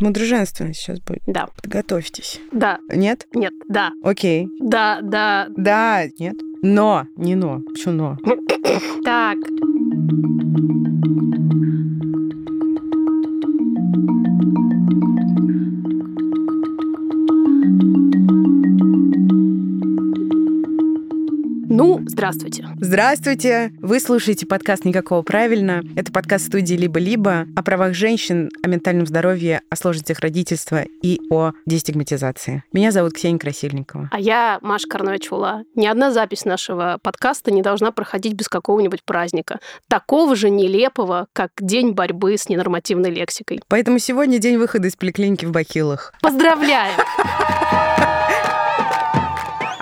[0.00, 1.22] Мудроженственность сейчас будет.
[1.26, 1.48] Да.
[1.62, 2.40] Подготовьтесь.
[2.52, 2.78] Да.
[2.88, 3.26] Нет?
[3.34, 3.52] Нет.
[3.68, 3.92] Да.
[4.02, 4.48] Окей.
[4.60, 5.48] Да, да.
[5.56, 6.36] Да, нет.
[6.62, 7.60] Но, не но.
[7.60, 8.16] Почему но?
[9.04, 9.36] Так.
[21.86, 22.66] Ну, здравствуйте.
[22.80, 23.70] Здравствуйте!
[23.78, 25.82] Вы слушаете подкаст «Никакого правильно».
[25.96, 31.52] Это подкаст студии «Либо-либо» о правах женщин, о ментальном здоровье, о сложностях родительства и о
[31.66, 32.64] дестигматизации.
[32.72, 34.08] Меня зовут Ксения Красильникова.
[34.10, 35.64] А я Маша Карновичула.
[35.74, 39.60] Ни одна запись нашего подкаста не должна проходить без какого-нибудь праздника.
[39.86, 43.60] Такого же нелепого, как День борьбы с ненормативной лексикой.
[43.68, 46.14] Поэтому сегодня день выхода из поликлиники в Бахилах.
[46.22, 46.98] Поздравляем!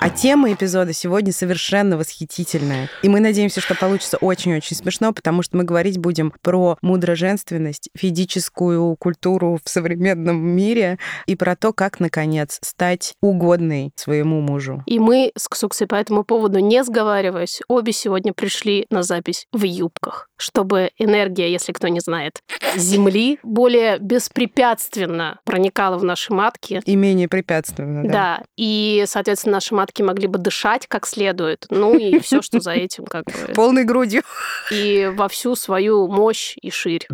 [0.03, 2.89] А тема эпизода сегодня совершенно восхитительная.
[3.03, 8.97] И мы надеемся, что получится очень-очень смешно, потому что мы говорить будем про мудроженственность, физическую
[8.97, 14.83] культуру в современном мире и про то, как, наконец, стать угодной своему мужу.
[14.87, 19.63] И мы с Ксуксой по этому поводу, не сговариваясь, обе сегодня пришли на запись в
[19.63, 22.41] юбках, чтобы энергия, если кто не знает,
[22.75, 26.81] Земли более беспрепятственно проникала в наши матки.
[26.85, 28.11] И менее препятственно, да.
[28.11, 32.71] Да, и, соответственно, наши матки могли бы дышать как следует, ну и все, что за
[32.71, 33.31] этим как бы.
[33.55, 34.23] Полной грудью.
[34.71, 37.07] И во всю свою мощь и ширь.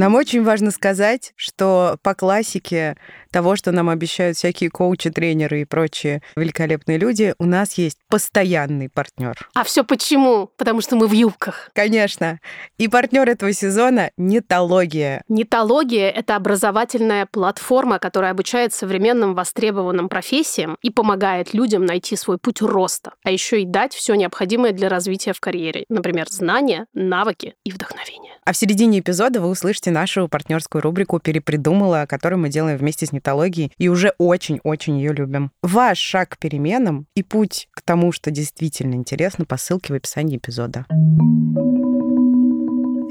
[0.00, 2.96] Нам очень важно сказать, что по классике
[3.30, 8.88] того, что нам обещают всякие коучи, тренеры и прочие великолепные люди, у нас есть постоянный
[8.88, 9.36] партнер.
[9.54, 10.50] А все почему?
[10.56, 11.70] Потому что мы в юбках.
[11.74, 12.40] Конечно.
[12.78, 15.22] И партнер этого сезона— нетология.
[15.28, 22.60] Нетология— это образовательная платформа, которая обучает современным востребованным профессиям и помогает людям найти свой путь
[22.62, 27.70] роста, а еще и дать все необходимое для развития в карьере, например, знания, навыки и
[27.70, 28.34] вдохновение.
[28.44, 33.12] А в середине эпизода вы услышите нашу партнерскую рубрику «Перепридумала», которую мы делаем вместе с
[33.20, 35.52] нетологией и уже очень-очень ее любим.
[35.62, 40.38] Ваш шаг к переменам и путь к тому, что действительно интересно, по ссылке в описании
[40.38, 40.86] эпизода.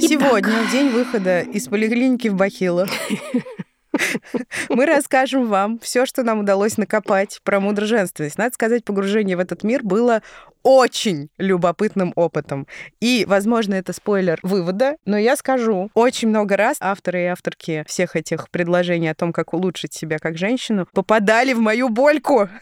[0.02, 2.90] Сегодня, в день выхода из поликлиники в Бахилах,
[4.70, 8.38] мы расскажем вам все, что нам удалось накопать про мудроженственность.
[8.38, 10.22] Надо сказать, погружение в этот мир было
[10.64, 12.68] очень любопытным опытом.
[13.00, 18.16] И, возможно, это спойлер вывода, но я скажу, очень много раз авторы и авторки всех
[18.16, 22.50] этих предложений о том, как улучшить себя как женщину, попадали в мою больку.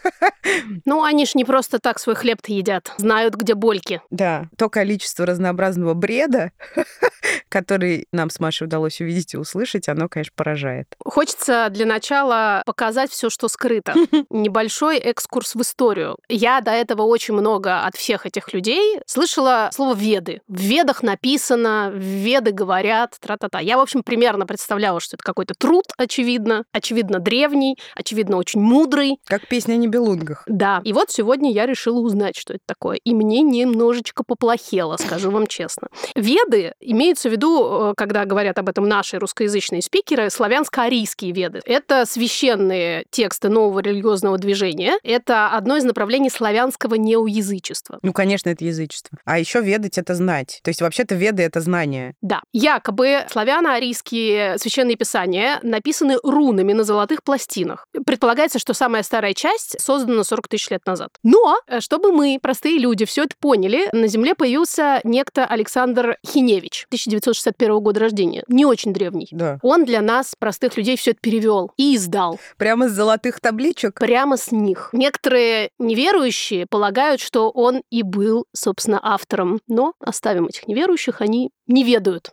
[0.85, 4.01] Ну, они ж не просто так свой хлеб-то едят, знают, где больки.
[4.09, 6.51] Да, то количество разнообразного бреда,
[7.49, 10.87] который нам с Машей удалось увидеть и услышать, оно, конечно, поражает.
[11.03, 13.93] Хочется для начала показать все, что скрыто.
[14.29, 16.17] Небольшой экскурс в историю.
[16.29, 20.41] Я до этого очень много от всех этих людей слышала слово «веды».
[20.47, 23.59] В ведах написано, веды говорят, тра-та-та.
[23.59, 29.19] Я, в общем, примерно представляла, что это какой-то труд, очевидно, очевидно древний, очевидно очень мудрый.
[29.25, 30.43] Как песня о небелунгах.
[30.47, 30.81] Да.
[30.83, 32.97] И вот сегодня я решила узнать, что это такое.
[32.97, 35.87] И мне немножечко поплохело, скажу вам честно.
[36.15, 41.61] Веды имеются в виду, э, когда говорят об этом наши русскоязычные спикеры, славянско-арийские веды.
[41.65, 44.97] Это священные тексты нового религиозного движения.
[45.03, 47.99] Это одно из направлений славянского неоязычества.
[48.01, 49.17] Ну, конечно, это язычество.
[49.25, 50.59] А еще ведать— это знать.
[50.63, 52.15] То есть вообще-то веды— это знание.
[52.21, 52.41] Да.
[52.53, 57.87] Якобы славяно-арийские священные писания написаны рунами на золотых пластинах.
[58.05, 61.09] Предполагается, что самая старая часть создана 40 тысяч лет назад.
[61.23, 66.87] Но, э, чтобы мы, простые люди, все это поняли, на Земле появился некто Александр Хиневич,
[67.31, 68.43] 1961 года рождения.
[68.47, 69.27] Не очень древний.
[69.31, 69.59] Да.
[69.61, 72.39] Он для нас, простых людей, все это перевел и издал.
[72.57, 73.99] Прямо с золотых табличек.
[73.99, 74.89] Прямо с них.
[74.93, 79.59] Некоторые неверующие полагают, что он и был, собственно, автором.
[79.67, 82.31] Но оставим этих неверующих, они не ведают.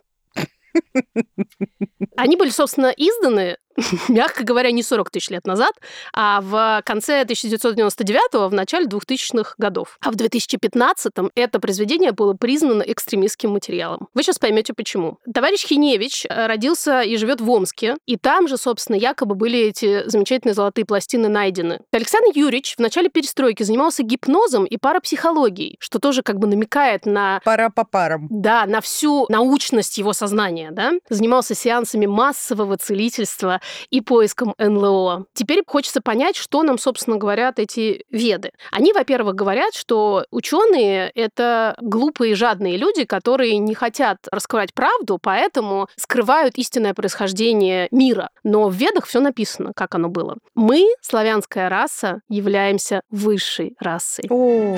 [2.17, 3.57] Они были, собственно, изданы
[4.09, 5.73] мягко говоря, не 40 тысяч лет назад,
[6.13, 9.97] а в конце 1999-го, в начале 2000-х годов.
[10.01, 14.07] А в 2015-м это произведение было признано экстремистским материалом.
[14.13, 15.19] Вы сейчас поймете почему.
[15.33, 20.07] Товарищ Хиневич э, родился и живет в Омске, и там же, собственно, якобы были эти
[20.07, 21.81] замечательные золотые пластины найдены.
[21.91, 27.41] Александр Юрьевич в начале перестройки занимался гипнозом и парапсихологией, что тоже как бы намекает на...
[27.43, 28.27] Пара по парам.
[28.29, 30.93] Да, на всю научность его сознания, да?
[31.09, 33.59] Занимался сеансами массового целительства
[33.89, 35.25] и поиском НЛО.
[35.33, 38.51] Теперь хочется понять, что нам, собственно, говорят эти веды.
[38.71, 45.87] Они, во-первых, говорят, что ученые— это глупые жадные люди, которые не хотят раскрывать правду, поэтому
[45.95, 48.29] скрывают истинное происхождение мира.
[48.43, 50.37] Но в ведах все написано, как оно было.
[50.53, 54.25] Мы, славянская раса, являемся высшей расой.
[54.29, 54.77] О.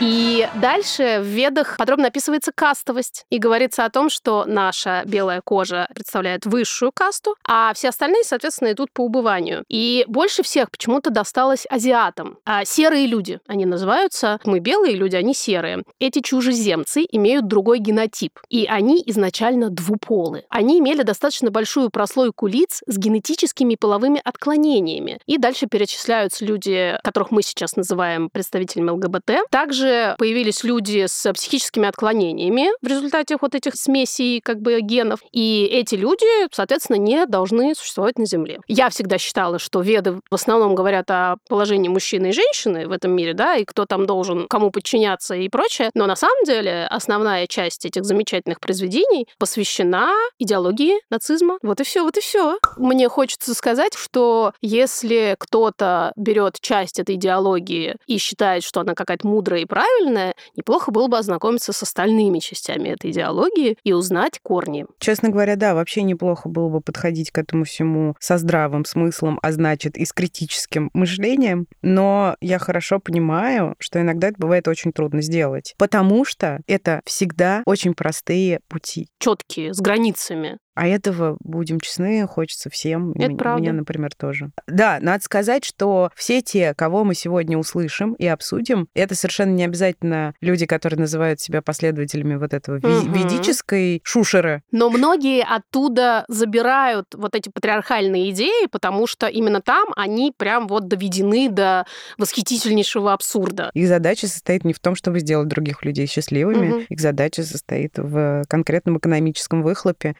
[0.00, 3.24] И дальше в ведах подробно описывается кастовость.
[3.30, 8.72] И говорится о том, что наша белая кожа представляет высшую касту, а все остальные, соответственно,
[8.72, 9.64] идут по убыванию.
[9.68, 12.38] И больше всех почему-то досталось азиатам.
[12.44, 14.38] А серые люди они называются.
[14.44, 15.82] Мы белые люди, они серые.
[15.98, 18.32] Эти чужеземцы имеют другой генотип.
[18.50, 20.44] И они изначально двуполы.
[20.50, 25.20] Они имели достаточно большую прослойку лиц с генетическими половыми отклонениями.
[25.26, 29.48] И дальше перечисляются люди, которых мы сейчас называем представителями ЛГБТ.
[29.50, 35.20] Также также появились люди с психическими отклонениями в результате вот этих смесей как бы генов.
[35.32, 38.60] И эти люди, соответственно, не должны существовать на Земле.
[38.66, 43.12] Я всегда считала, что веды в основном говорят о положении мужчины и женщины в этом
[43.12, 45.90] мире, да, и кто там должен кому подчиняться и прочее.
[45.94, 51.58] Но на самом деле основная часть этих замечательных произведений посвящена идеологии нацизма.
[51.62, 52.58] Вот и все, вот и все.
[52.76, 59.26] Мне хочется сказать, что если кто-то берет часть этой идеологии и считает, что она какая-то
[59.26, 64.86] мудрая и правильное, неплохо было бы ознакомиться с остальными частями этой идеологии и узнать корни.
[64.98, 69.52] Честно говоря, да, вообще неплохо было бы подходить к этому всему со здравым смыслом, а
[69.52, 71.66] значит и с критическим мышлением.
[71.82, 77.62] Но я хорошо понимаю, что иногда это бывает очень трудно сделать, потому что это всегда
[77.66, 79.10] очень простые пути.
[79.18, 80.56] Четкие, с границами.
[80.76, 83.12] А этого, будем честны, хочется всем.
[83.12, 83.60] Это М- правда.
[83.62, 84.50] Мне, например, тоже.
[84.68, 89.64] Да, надо сказать, что все те, кого мы сегодня услышим и обсудим, это совершенно не
[89.64, 93.10] обязательно люди, которые называют себя последователями вот этого Мгм.
[93.12, 94.62] ведической шушеры.
[94.70, 100.88] Но многие оттуда забирают вот эти патриархальные идеи, потому что именно там они прям вот
[100.88, 101.86] доведены до
[102.18, 103.70] восхитительнейшего абсурда.
[103.72, 106.66] Их задача состоит не в том, чтобы сделать других людей счастливыми.
[106.68, 106.80] Мгм.
[106.90, 110.14] Их задача состоит в конкретном экономическом выхлопе.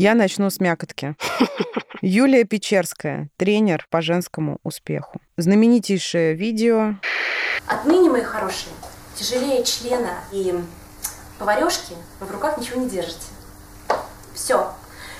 [0.00, 1.16] Я начну с мякотки.
[2.02, 5.20] Юлия Печерская, тренер по женскому успеху.
[5.36, 6.94] Знаменитейшее видео.
[7.66, 8.72] Отныне, мои хорошие,
[9.16, 10.54] тяжелее члена и
[11.38, 13.26] поварешки вы в руках ничего не держите.
[14.34, 14.72] Все.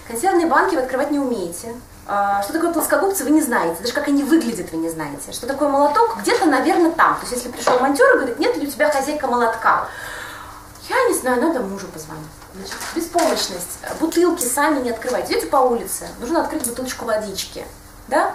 [0.07, 1.75] Консервные банки вы открывать не умеете.
[2.09, 3.83] А, Что такое плоскогубцы, вы не знаете.
[3.83, 5.31] Даже как они выглядят, вы не знаете.
[5.31, 7.15] Что такое молоток, где-то, наверное, там.
[7.17, 9.87] То есть, если пришел монтер и говорит, нет ли у тебя хозяйка молотка?
[10.89, 12.25] Я не знаю, надо мужу позвонить.
[12.55, 13.79] Значит, беспомощность.
[14.01, 15.35] Бутылки сами не открывайте.
[15.35, 17.67] Идете по улице, нужно открыть бутылочку водички.
[18.09, 18.33] Да?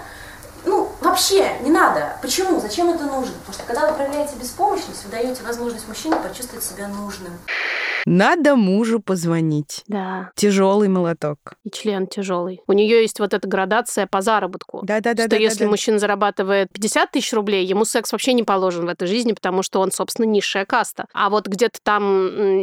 [0.65, 2.15] Ну, вообще не надо.
[2.21, 2.61] Почему?
[2.61, 3.33] Зачем это нужно?
[3.39, 7.37] Потому что когда вы проявляете беспомощность, вы даете возможность мужчине почувствовать себя нужным.
[8.05, 9.83] Надо мужу позвонить.
[9.87, 10.31] Да.
[10.35, 11.37] Тяжелый молоток.
[11.63, 12.61] И член тяжелый.
[12.67, 14.81] У нее есть вот эта градация по заработку.
[14.83, 15.25] Да-да-да.
[15.25, 19.33] что если мужчина зарабатывает 50 тысяч рублей, ему секс вообще не положен в этой жизни,
[19.33, 21.05] потому что он, собственно, низшая каста.
[21.13, 22.03] А вот где-то там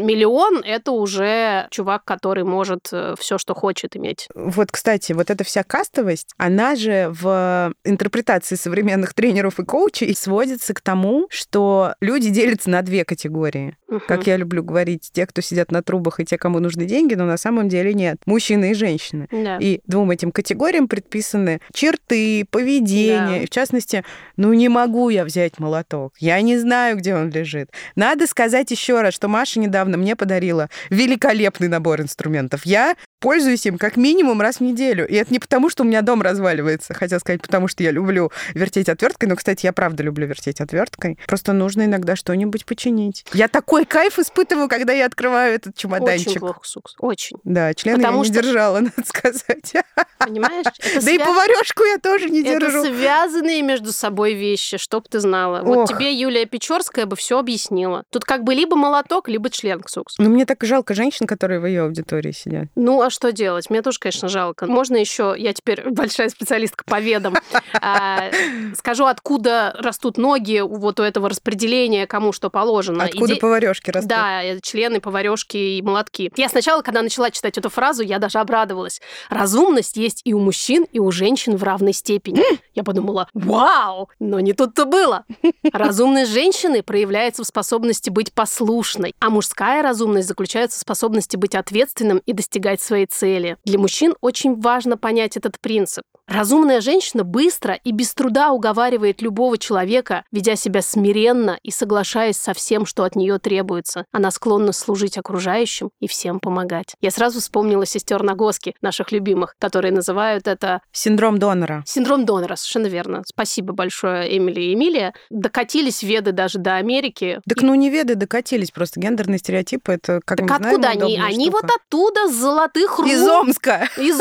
[0.06, 4.28] миллион— это уже чувак, который может все, что хочет иметь.
[4.34, 10.74] Вот, кстати, вот эта вся кастовость, она же в интерпретации современных тренеров и коучей сводится
[10.74, 13.76] к тому, что люди делятся на две категории.
[14.06, 17.24] Как я люблю говорить, те, кто сидят на трубах, и те, кому нужны деньги, но
[17.24, 18.18] на самом деле нет.
[18.26, 19.28] Мужчины и женщины.
[19.30, 19.58] Да.
[19.58, 23.40] И двум этим категориям предписаны черты, поведение.
[23.40, 23.46] Да.
[23.46, 24.04] В частности,
[24.36, 26.14] ну не могу я взять молоток.
[26.18, 27.70] Я не знаю, где он лежит.
[27.96, 32.66] Надо сказать еще раз, что Маша недавно мне подарила великолепный набор инструментов.
[32.66, 35.06] Я пользуюсь им как минимум раз в неделю.
[35.06, 36.94] И это не потому, что у меня дом разваливается.
[36.94, 39.28] Хотел сказать, потому что я люблю вертеть отверткой.
[39.28, 41.18] Но, кстати, я правда люблю вертеть отверткой.
[41.26, 43.24] Просто нужно иногда что-нибудь починить.
[43.32, 46.40] Я такой кайф испытываю, когда я открываю этот Очень чемоданчик.
[46.40, 46.94] плохо, Сукс.
[46.98, 47.36] Очень.
[47.44, 49.72] Да, члены Потому я не что- держала, надо сказать.
[50.18, 50.66] Понимаешь?
[50.78, 52.84] Это Да и свя- поварешку я тоже не Это держу.
[52.84, 55.62] связанные между собой вещи, чтоб ты знала.
[55.62, 55.88] Вот Ох.
[55.90, 58.04] тебе Юлия Печорская бы все объяснила.
[58.10, 60.16] Тут как бы либо молоток, либо член, Ксукс.
[60.18, 62.68] Ну, мне так жалко женщин, которые в ее аудитории сидят.
[62.76, 63.70] Ну, а что делать?
[63.70, 64.66] Мне тоже, конечно, жалко.
[64.66, 67.34] Можно еще, я теперь большая специалистка по ведам,
[67.80, 68.30] а,
[68.76, 73.04] скажу, откуда растут ноги у вот у этого распределения, кому что положено.
[73.04, 74.08] Откуда поварешки растут?
[74.08, 76.32] Да, э, члены, поварешки и молотки.
[76.36, 79.00] Я сначала, когда начала читать эту фразу, я даже обрадовалась.
[79.28, 82.42] Разумность есть и у мужчин, и у женщин в равной степени.
[82.74, 84.08] Я подумала, вау!
[84.18, 85.24] Но не тут-то было.
[85.72, 92.22] Разумность женщины проявляется в способности быть послушной, а мужская разумность заключается в способности быть ответственным
[92.24, 93.56] и достигать своей цели.
[93.64, 96.04] Для мужчин очень важно понять этот принцип.
[96.26, 102.54] Разумная женщина быстро и без труда уговаривает любого человека, ведя себя смиренно и соглашаясь со
[102.54, 104.04] всем, что от нее требуется.
[104.12, 106.94] Она склонна служить окружающим и всем помогать.
[107.00, 111.82] Я сразу вспомнила сестер Нагоски, наших любимых, которые называют это Синдром донора.
[111.84, 113.22] Синдром донора, совершенно верно.
[113.26, 115.14] Спасибо большое, Эмили и Эмилия.
[115.30, 117.40] Докатились веды даже до Америки.
[117.48, 121.02] Так ну не веды докатились, просто гендерные стереотипы, это, как Так мы знаем, откуда они?
[121.14, 121.58] удобная Они штука.
[121.62, 123.08] вот оттуда, с золотых рук.
[123.08, 123.88] Из Омска.
[123.96, 124.20] Из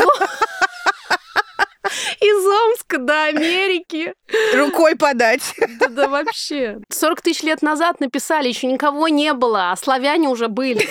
[2.20, 4.12] Из Омска до Америки.
[4.54, 5.54] Рукой подать.
[5.80, 6.78] Да, да вообще.
[6.90, 10.86] 40 тысяч лет назад написали, еще никого не было, а славяне уже были.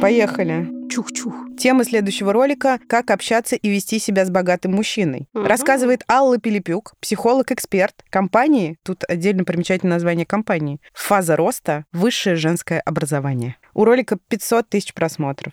[0.00, 0.68] Поехали.
[0.88, 1.34] Чух-чух.
[1.58, 5.28] Тема следующего ролика– «Как общаться и вести себя с богатым мужчиной».
[5.34, 5.44] Мгм.
[5.44, 11.84] Рассказывает Алла Пилипюк, психолог-эксперт компании, тут отдельно примечательное название компании, «Фаза роста.
[11.92, 13.56] Высшее женское образование».
[13.78, 15.52] У ролика 500 тысяч просмотров.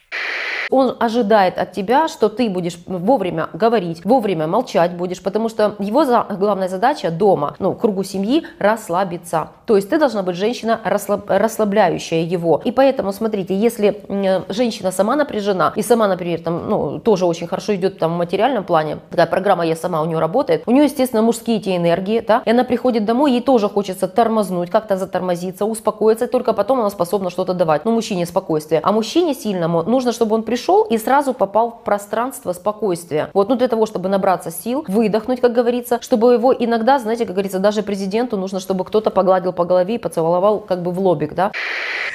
[0.71, 6.05] Он ожидает от тебя, что ты будешь вовремя говорить, вовремя молчать будешь, потому что его
[6.05, 9.49] за- главная задача дома, ну, кругу семьи, расслабиться.
[9.67, 12.61] То есть ты должна быть женщина расслаб- расслабляющая его.
[12.65, 14.01] И поэтому, смотрите, если
[14.49, 18.63] женщина сама напряжена и сама, например, там, ну, тоже очень хорошо идет там в материальном
[18.63, 22.41] плане, такая программа «Я сама» у нее работает, у нее, естественно, мужские эти энергии, да,
[22.43, 27.29] и она приходит домой, ей тоже хочется тормознуть, как-то затормозиться, успокоиться, только потом она способна
[27.29, 27.85] что-то давать.
[27.85, 28.81] Ну, мужчине спокойствие.
[28.83, 33.29] А мужчине сильному нужно, чтобы он пришел и сразу попал в пространство спокойствия.
[33.33, 37.35] Вот, ну, для того, чтобы набраться сил, выдохнуть, как говорится, чтобы его иногда, знаете, как
[37.35, 41.33] говорится, даже президенту нужно, чтобы кто-то погладил по голове и поцеловал как бы в лобик,
[41.33, 41.51] да.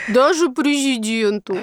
[0.08, 1.56] Даже президенту.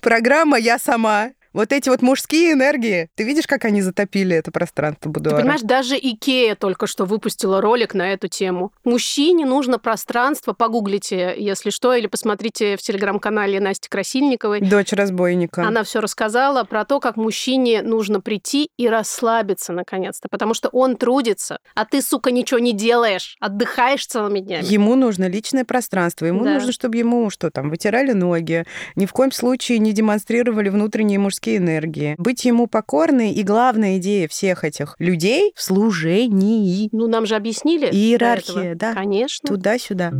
[0.00, 1.30] Программа «Я сама».
[1.54, 5.36] Вот эти вот мужские энергии, ты видишь, как они затопили это пространство Ты будуара?
[5.40, 8.72] понимаешь, даже Икея только что выпустила ролик на эту тему.
[8.82, 14.62] Мужчине нужно пространство, погуглите, если что, или посмотрите в телеграм-канале Насти Красильниковой.
[14.62, 15.62] Дочь разбойника.
[15.62, 20.96] Она все рассказала про то, как мужчине нужно прийти и расслабиться наконец-то, потому что он
[20.96, 24.64] трудится, а ты, сука, ничего не делаешь, отдыхаешь целыми днями.
[24.64, 26.26] Ему нужно личное пространство.
[26.26, 26.54] Ему Да.
[26.54, 28.64] нужно, чтобы ему что там, вытирали ноги,
[28.96, 32.14] ни в коем случае не демонстрировали внутренние мужские энергии.
[32.18, 36.88] Быть ему покорной и главная идея всех этих людей в служении.
[36.92, 37.86] Ну, нам же объяснили.
[37.86, 38.94] Иерархия, да.
[38.94, 39.48] Конечно.
[39.48, 40.12] Туда-сюда.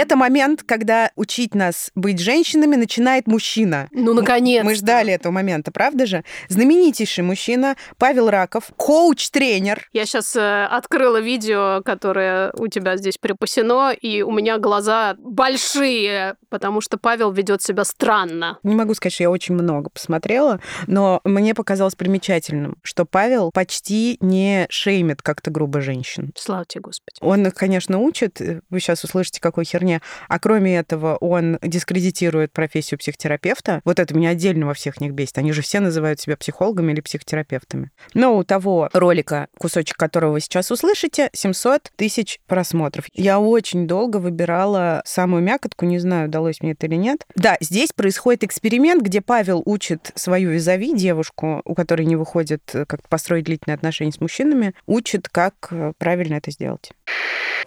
[0.00, 3.86] Это момент, когда учить нас быть женщинами начинает мужчина.
[3.92, 4.64] Ну, наконец.
[4.64, 6.24] Мы ждали этого момента, правда же?
[6.48, 9.90] Знаменитейший мужчина Павел Раков, коуч-тренер.
[9.92, 16.80] Я сейчас открыла видео, которое у тебя здесь припасено, и у меня глаза большие, потому
[16.80, 18.58] что Павел ведет себя странно.
[18.62, 24.16] Не могу сказать, что я очень много посмотрела, но мне показалось примечательным, что Павел почти
[24.22, 26.32] не шеймит как-то грубо женщин.
[26.38, 27.18] Слава тебе, Господи.
[27.20, 32.52] Он их, конечно, учит, э, вы сейчас услышите, какой херня, а кроме этого он дискредитирует
[32.52, 33.80] профессию психотерапевта.
[33.84, 35.38] Вот это меня отдельно во всех них бесит.
[35.38, 37.90] Они же все называют себя психологами или психотерапевтами.
[38.14, 43.06] Но у того ролика, кусочек которого вы сейчас услышите, 700 тысяч просмотров.
[43.14, 47.24] Я очень долго выбирала самую мякотку, не знаю, удалось мне это или нет.
[47.34, 52.84] Да, здесь происходит эксперимент, где Павел учит свою визави, девушку, у которой не выходит э,
[52.84, 56.92] как построить длительные отношения с мужчинами, учит, как э, правильно это сделать.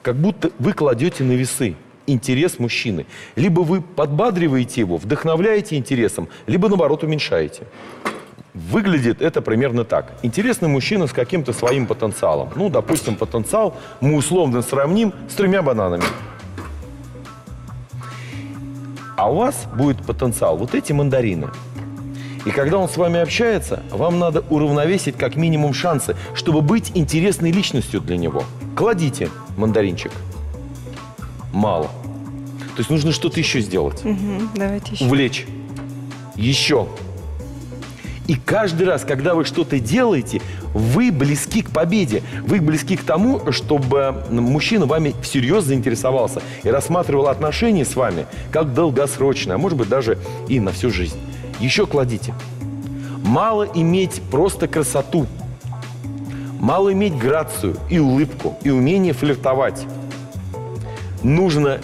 [0.01, 1.75] Как будто вы кладете на весы
[2.07, 3.05] интерес мужчины.
[3.35, 7.67] Либо вы подбадриваете его, вдохновляете интересом, либо наоборот уменьшаете.
[8.53, 10.13] Выглядит это примерно так.
[10.21, 12.49] Интересный мужчина с каким-то своим потенциалом.
[12.55, 16.03] Ну, допустим, потенциал мы условно сравним с тремя бананами.
[19.15, 21.49] А у вас будет потенциал вот эти мандарины.
[22.45, 27.51] И когда он с вами общается, вам надо уравновесить как минимум шансы, чтобы быть интересной
[27.51, 28.43] личностью для него.
[28.75, 30.11] Кладите мандаринчик.
[31.53, 31.85] Мало.
[32.75, 34.01] То есть нужно что-то еще сделать.
[34.55, 35.05] давайте еще.
[35.05, 35.45] Увлечь.
[36.35, 36.87] Еще.
[38.27, 40.41] И каждый раз, когда вы что-то делаете,
[40.73, 42.23] вы близки к победе.
[42.47, 48.73] Вы близки к тому, чтобы мужчина вами всерьез заинтересовался и рассматривал отношения с вами как
[48.73, 50.17] долгосрочное, а может быть даже
[50.47, 51.17] и на всю жизнь.
[51.59, 52.33] Еще кладите.
[53.23, 55.27] Мало иметь просто красоту.
[56.59, 59.85] Мало иметь грацию и улыбку, и умение флиртовать.
[61.23, 61.79] Нужно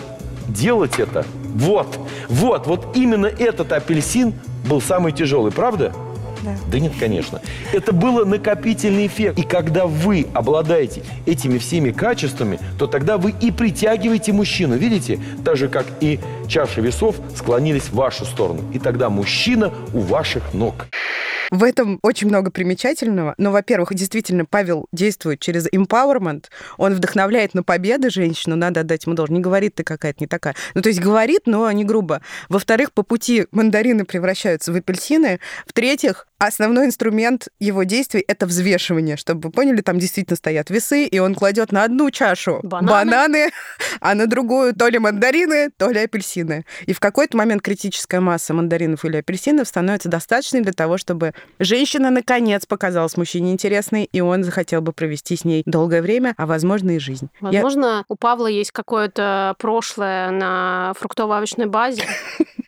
[0.47, 1.25] делать это.
[1.43, 4.33] Вот, вот, вот именно этот апельсин
[4.67, 5.93] был самый тяжелый, правда?
[6.43, 6.55] Да.
[6.71, 7.41] Да нет, конечно.
[7.73, 9.37] Это было накопительный эффект.
[9.37, 14.75] И когда вы обладаете этими всеми качествами, то тогда вы и притягиваете мужчину.
[14.75, 15.19] Видите?
[15.43, 18.61] Так же, как и чаши весов склонились в вашу сторону.
[18.73, 20.87] И тогда мужчина у ваших ног.
[21.51, 23.33] В этом очень много примечательного.
[23.37, 26.45] Но, во-первых, действительно, Павел действует через empowerment.
[26.77, 29.37] Он вдохновляет на победы женщину, надо отдать ему должное.
[29.37, 30.55] Не говорит, ты какая-то не такая.
[30.75, 32.21] Ну, то есть говорит, но не грубо.
[32.49, 35.39] Во-вторых, по пути мандарины превращаются в апельсины.
[35.65, 39.17] В-третьих, основной инструмент его действий— это взвешивание.
[39.17, 42.89] Чтобы вы поняли, там действительно стоят весы, и он кладет на одну чашу Бананы.
[43.11, 43.49] бананы,
[43.99, 46.65] а на другую то ли мандарины, то ли апельсины.
[46.85, 52.09] И в какой-то момент критическая масса мандаринов или апельсинов становится достаточной для того, чтобы женщина
[52.09, 56.91] наконец показалась мужчине интересной, и он захотел бы провести с ней долгое время, а возможно
[56.91, 57.29] и жизнь.
[57.41, 62.03] Я- Возможно, у Павла есть какое-то прошлое на фруктово-овощной базе.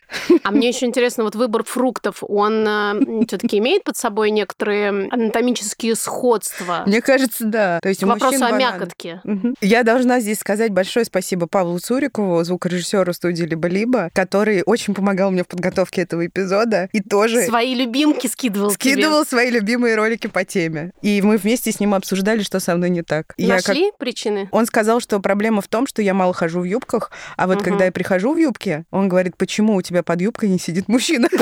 [0.44, 5.94] А мне еще интересно, вот выбор фруктов, он э, все-таки имеет под собой некоторые анатомические
[5.96, 6.82] сходства?
[6.86, 7.78] Мне кажется, да.
[7.82, 9.20] То есть мужчин о мякотке.
[9.60, 15.44] Я должна здесь сказать большое спасибо Павлу Цурикову, звукорежиссеру студии «Либо-либо», который очень помогал мне
[15.44, 18.92] в подготовке этого эпизода и тоже Свои любимки скидывал тебе.
[18.94, 20.92] скидывал свои любимые ролики по теме.
[21.02, 23.34] И мы вместе с ним обсуждали, что со мной не так.
[23.36, 24.48] Я как- Нашли причины?
[24.52, 27.84] Он сказал, что проблема в том, что я мало хожу в юбках, а вот когда
[27.86, 31.28] я прихожу в юбке, он говорит, почему у тебя под юбкой не сидит мужчина?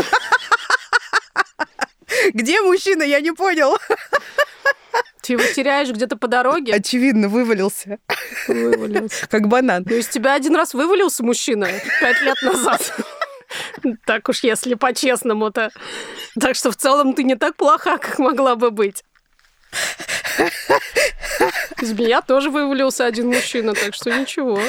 [2.34, 3.02] Где мужчина?
[3.02, 3.76] Я не понял.
[5.22, 6.74] Ты его теряешь где-то по дороге?
[6.74, 7.98] Очевидно, вывалился,
[8.48, 9.26] Вывалился.
[9.28, 9.84] как банан.
[9.88, 11.68] Ну, из тебя один раз вывалился мужчина
[12.00, 12.92] пять лет назад.
[14.06, 15.70] Так уж, если по-честному-то.
[16.40, 19.04] Так что в целом ты не так плоха, как могла бы быть.
[21.80, 24.60] Из меня тоже вывалился один мужчина, так что ничего.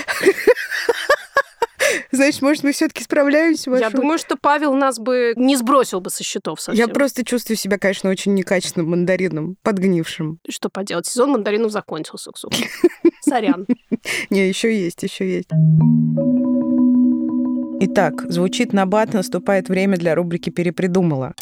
[2.11, 3.71] Значит, может, мы все-таки справляемся?
[3.71, 3.97] Я Маша?
[3.97, 6.87] думаю, что Павел нас бы не сбросил бы со счетов совсем.
[6.87, 10.39] Я просто чувствую себя, конечно, очень некачественным мандарином, подгнившим.
[10.49, 12.49] Что поделать, сезон мандаринов закончился, Ксу.
[13.21, 13.65] Сорян.
[14.29, 15.49] Не, еще есть, еще есть.
[17.83, 21.33] Итак, звучит набат, наступает время для рубрики «Перепридумала»,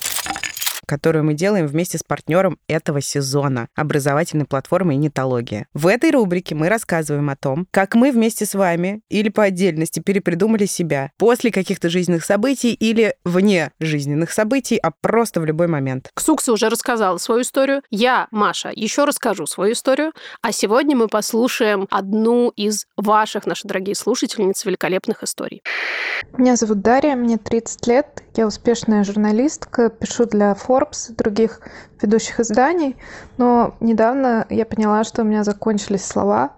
[0.89, 5.67] которую мы делаем вместе с партнером этого сезона— образовательной платформой «Нетология».
[5.75, 9.99] В этой рубрике мы рассказываем о том, как мы вместе с вами или по отдельности
[9.99, 16.09] перепридумали себя после каких-то жизненных событий или вне жизненных событий, а просто в любой момент.
[16.15, 17.83] Ксукса уже рассказала свою историю.
[17.91, 20.11] Я, Маша, еще расскажу свою историю.
[20.41, 25.61] А сегодня мы послушаем одну из ваших, наши дорогие слушательниц, великолепных историй.
[26.35, 28.23] Меня зовут Дарья, мне 30 лет.
[28.35, 31.61] Я успешная журналистка, пишу для Forbes и других
[32.01, 32.95] ведущих изданий.
[33.37, 36.51] Но недавно я поняла, что у меня закончились слова,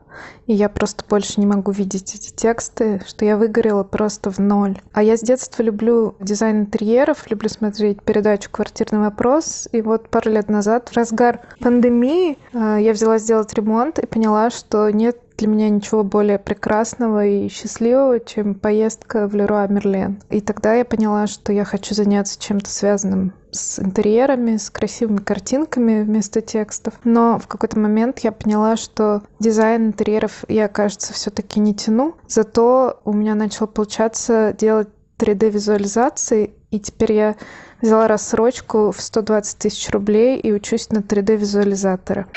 [0.47, 4.79] и я просто больше не могу видеть эти тексты, что я выгорела просто в ноль.
[4.93, 9.67] А я с детства люблю дизайн интерьеров, люблю смотреть передачу «Квартирный вопрос».
[9.71, 14.49] И вот пару лет назад, в разгар пандемии, э, я взялась сделать ремонт и поняла,
[14.49, 20.21] что нет для меня ничего более прекрасного и счастливого, чем поездка в Леруа Мерлен.
[20.29, 26.03] И тогда я поняла, что я хочу заняться чем-то связанным с интерьерами, с красивыми картинками
[26.03, 26.93] вместо текстов.
[27.03, 32.15] Но в какой-то момент я поняла, что дизайн интерьеров я, кажется, все-таки не тяну.
[32.27, 37.35] Зато у меня начало получаться делать 3D-визуализации, и теперь я
[37.81, 42.27] взяла рассрочку в 120 тысяч рублей и учусь на 3D-визуализатора.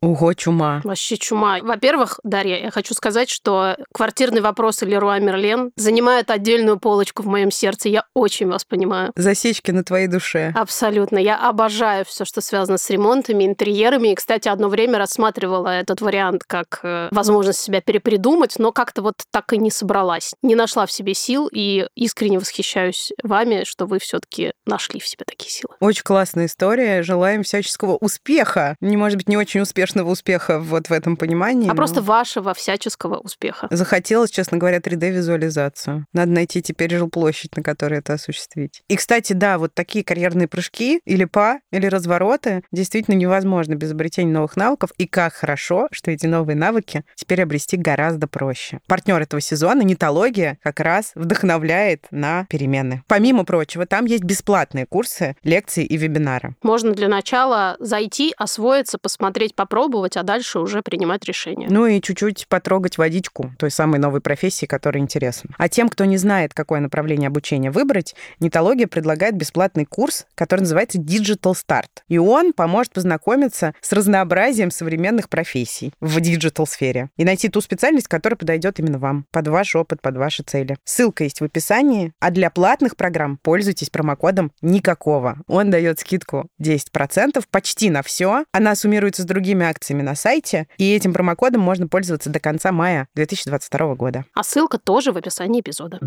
[0.00, 0.80] Ого, чума.
[0.84, 1.58] Вообще чума.
[1.60, 7.50] Во-первых, Дарья, я хочу сказать, что квартирный вопрос Леруа Мерлен занимает отдельную полочку в моем
[7.50, 7.88] сердце.
[7.88, 9.12] Я очень вас понимаю.
[9.16, 10.52] Засечки на твоей душе.
[10.54, 11.18] Абсолютно.
[11.18, 14.08] Я обожаю все, что связано с ремонтами, интерьерами.
[14.08, 19.14] И, кстати, одно время рассматривала этот вариант как э, возможность себя перепридумать, но как-то вот
[19.32, 20.32] так и не собралась.
[20.42, 25.24] Не нашла в себе сил и искренне восхищаюсь вами, что вы все-таки нашли в себе
[25.26, 25.74] такие силы.
[25.80, 27.02] Очень классная история.
[27.02, 28.76] Желаем всяческого успеха.
[28.80, 31.66] Не может быть не очень успешного успеха вот в этом понимании.
[31.66, 33.66] А но просто вашего всяческого успеха.
[33.72, 36.04] Захотелось, честно говоря, 3D-визуализацию.
[36.12, 38.82] Надо найти теперь жилплощадь, на которой это осуществить.
[38.86, 44.30] И, кстати, да, вот такие карьерные прыжки или па, или развороты действительно невозможно без обретения
[44.30, 44.90] новых навыков.
[44.96, 48.78] И как хорошо, что эти новые навыки теперь обрести гораздо проще.
[48.86, 53.02] Партнер этого сезона, Нетология, как раз вдохновляет на перемены.
[53.08, 54.22] Помимо прочего, там есть
[54.68, 56.54] бесплатные курсы, лекции и вебинары.
[56.62, 61.68] Можно для начала зайти, освоиться, посмотреть, попробовать, а дальше уже принимать решение.
[61.70, 65.50] Ну и чуть-чуть потрогать водичку той самой новой профессии, которая интересна.
[65.58, 70.98] А тем, кто не знает, какое направление обучения выбрать, Нетология предлагает бесплатный курс, который называется
[70.98, 71.88] Digital Start.
[72.08, 78.36] И он поможет познакомиться с разнообразием современных профессий в digital-сфере и найти ту специальность, которая
[78.36, 80.76] подойдет именно вам, под ваш опыт, под ваши цели.
[80.84, 85.38] Ссылка есть в описании, а для платных программ пользуйтесь промокодом никакого.
[85.46, 88.44] Он дает скидку 10% почти на все.
[88.52, 93.08] Она суммируется с другими акциями на сайте, и этим промокодом можно пользоваться до конца мая
[93.14, 94.24] 2022 года.
[94.34, 95.98] А ссылка тоже в описании эпизода.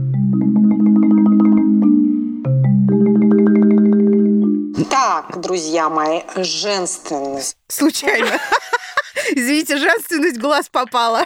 [4.89, 7.57] Так, друзья мои, женственность.
[7.67, 8.37] Случайно.
[9.31, 11.25] Извините, женственность в глаз попала.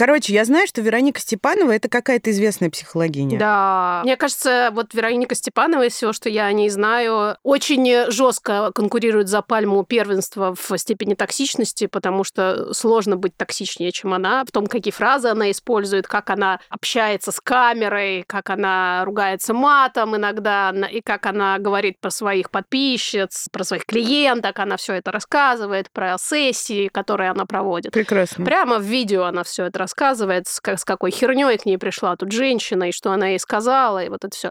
[0.00, 3.38] Короче, я знаю, что Вероника Степанова это какая-то известная психологиня.
[3.38, 4.00] Да.
[4.02, 9.28] Мне кажется, вот Вероника Степанова, из всего, что я о ней знаю, очень жестко конкурирует
[9.28, 14.46] за пальму первенства в степени токсичности, потому что сложно быть токсичнее, чем она.
[14.46, 20.16] В том, какие фразы она использует, как она общается с камерой, как она ругается матом
[20.16, 24.60] иногда, и как она говорит про своих подписчиц, про своих клиенток.
[24.60, 27.92] Она все это рассказывает, про сессии, которые она проводит.
[27.92, 28.46] Прекрасно.
[28.46, 32.32] Прямо в видео она все это рассказывает, с, с какой херней к ней пришла тут
[32.32, 34.50] женщина, и что она ей сказала, и вот это все.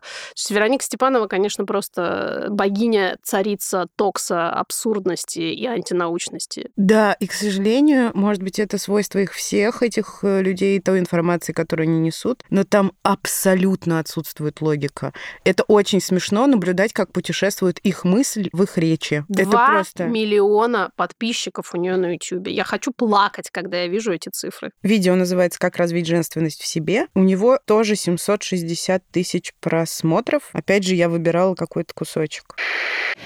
[0.50, 6.72] Вероника Степанова, конечно, просто богиня, царица токса, абсурдности и антинаучности.
[6.76, 11.54] Да, и, к сожалению, может быть, это свойство их всех, этих э, людей, той информации,
[11.54, 15.14] которую они несут, но там абсолютно отсутствует логика.
[15.44, 19.26] Это очень смешно наблюдать, как путешествует их мысль в их речи.
[19.28, 20.06] Два это просто...
[20.06, 22.48] миллиона подписчиков у нее на YouTube.
[22.48, 24.72] Я хочу плакать, когда я вижу эти цифры.
[24.84, 27.08] Видео называется «Как развить женственность в себе».
[27.16, 30.50] У него тоже 760 тысяч просмотров.
[30.54, 32.56] Опять же, я выбирала какой-то кусочек.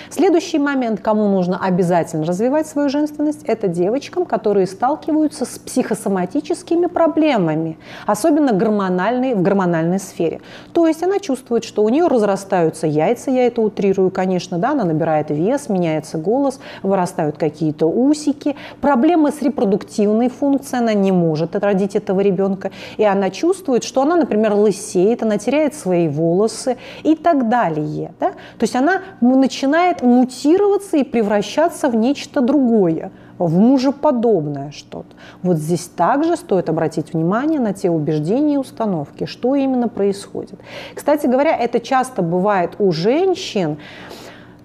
[0.09, 7.77] Следующий момент, кому нужно обязательно развивать свою женственность, это девочкам, которые сталкиваются с психосоматическими проблемами,
[8.05, 10.41] особенно гормональной, в гормональной сфере.
[10.73, 14.83] То есть она чувствует, что у нее разрастаются яйца, я это утрирую, конечно, да, она
[14.83, 21.92] набирает вес, меняется голос, вырастают какие-то усики, проблемы с репродуктивной функцией, она не может родить
[21.95, 27.49] этого ребенка, и она чувствует, что она, например, лысеет, она теряет свои волосы и так
[27.49, 28.13] далее.
[28.19, 28.31] Да?
[28.31, 35.15] То есть она начинает мутироваться и превращаться в нечто другое в мужеподобное что-то.
[35.41, 40.59] Вот здесь также стоит обратить внимание на те убеждения и установки, что именно происходит.
[40.93, 43.77] Кстати говоря, это часто бывает у женщин,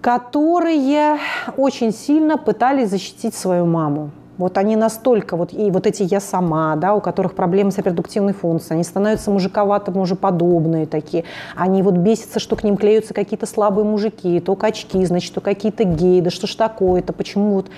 [0.01, 1.19] которые
[1.57, 4.11] очень сильно пытались защитить свою маму.
[4.39, 8.33] Вот они настолько, вот, и вот эти «я сама», да, у которых проблемы с репродуктивной
[8.33, 11.25] функцией, они становятся мужиковато мужеподобные такие.
[11.57, 15.85] Они вот бесятся, что к ним клеются какие-то слабые мужики, то качки, значит, то какие-то
[15.85, 17.71] геи, да что ж такое-то, почему вот...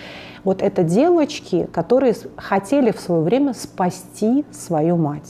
[0.42, 5.28] Вот это девочки, которые хотели в свое время спасти свою мать.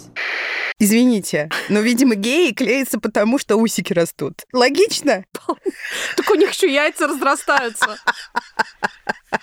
[0.79, 4.45] Извините, но, видимо, геи клеятся потому, что усики растут.
[4.53, 5.25] Логично?
[6.17, 7.97] Так у них еще яйца разрастаются.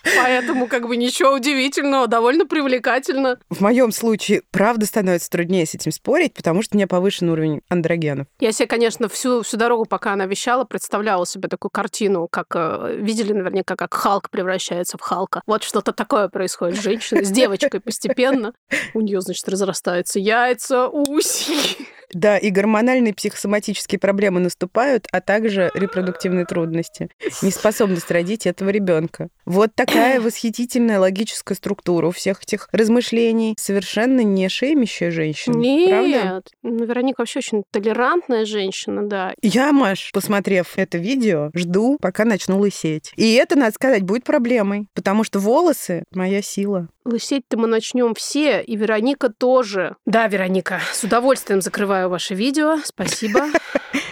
[0.04, 3.40] Поэтому как бы ничего удивительного, довольно привлекательно.
[3.50, 7.62] В моем случае, правда, становится труднее с этим спорить, потому что у меня повышен уровень
[7.70, 8.28] андрогенов.
[8.40, 12.98] Я себе, конечно, всю, всю дорогу, пока она вещала, представляла себе такую картину, как э,
[13.00, 15.42] видели наверняка, как Халк превращается в Халка.
[15.46, 18.54] Вот что-то такое происходит с женщиной, с девочкой постепенно.
[18.94, 21.88] У нее, значит, разрастаются яйца, усики.
[22.14, 27.10] Да, и гормональные психосоматические проблемы наступают, а также репродуктивные трудности,
[27.42, 29.30] неспособность родить этого ребенка.
[29.46, 35.56] Вот такая восхитительная логическая структура у всех этих размышлений, совершенно не шеймящая женщина.
[35.58, 36.44] Нет, правда?
[36.64, 39.34] ну, Вероника вообще очень толерантная женщина, да.
[39.42, 43.12] Я, Маш, посмотрев это видео, жду, пока начну лысеть.
[43.16, 46.88] И это, надо сказать, будет проблемой, потому что волосы— моя сила.
[47.08, 49.96] Лысеть-то мы начнем все, и Вероника тоже.
[50.06, 52.80] Да, Вероника, с удовольствием закрываю ваше видео.
[52.84, 53.46] Спасибо.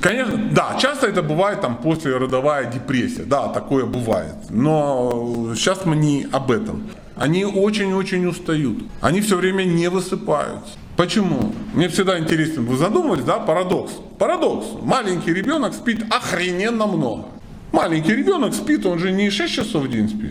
[0.00, 4.34] Конечно, да, часто это бывает там послеродовая депрессия, да, такое бывает.
[4.50, 6.82] Но сейчас мы не об этом.
[7.16, 8.82] Они очень-очень устают.
[9.00, 10.74] Они все время не высыпаются.
[11.06, 11.52] Почему?
[11.74, 13.90] Мне всегда интересно, вы задумывались, да, парадокс?
[14.20, 14.66] Парадокс.
[14.82, 17.24] Маленький ребенок спит охрененно много.
[17.72, 20.30] Маленький ребенок спит, он же не 6 часов в день спит.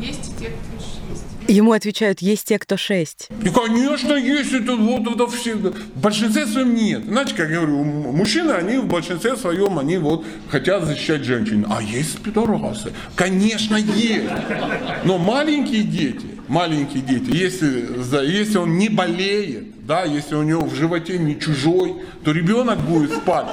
[0.00, 0.74] Есть и те, кто
[1.12, 1.22] есть.
[1.46, 3.28] Ему отвечают, есть те, кто шесть.
[3.44, 5.54] И, конечно, есть это вот это все.
[5.54, 7.04] В большинстве своем нет.
[7.04, 11.64] Знаете, как я говорю, мужчины, они в большинстве своем, они вот хотят защищать женщин.
[11.70, 12.92] А есть пидорасы?
[13.14, 14.24] Конечно, есть.
[15.04, 20.66] Но маленькие дети, маленькие дети, если, за- если он не болеет, да, если у него
[20.66, 23.46] в животе не чужой, то ребенок будет спать.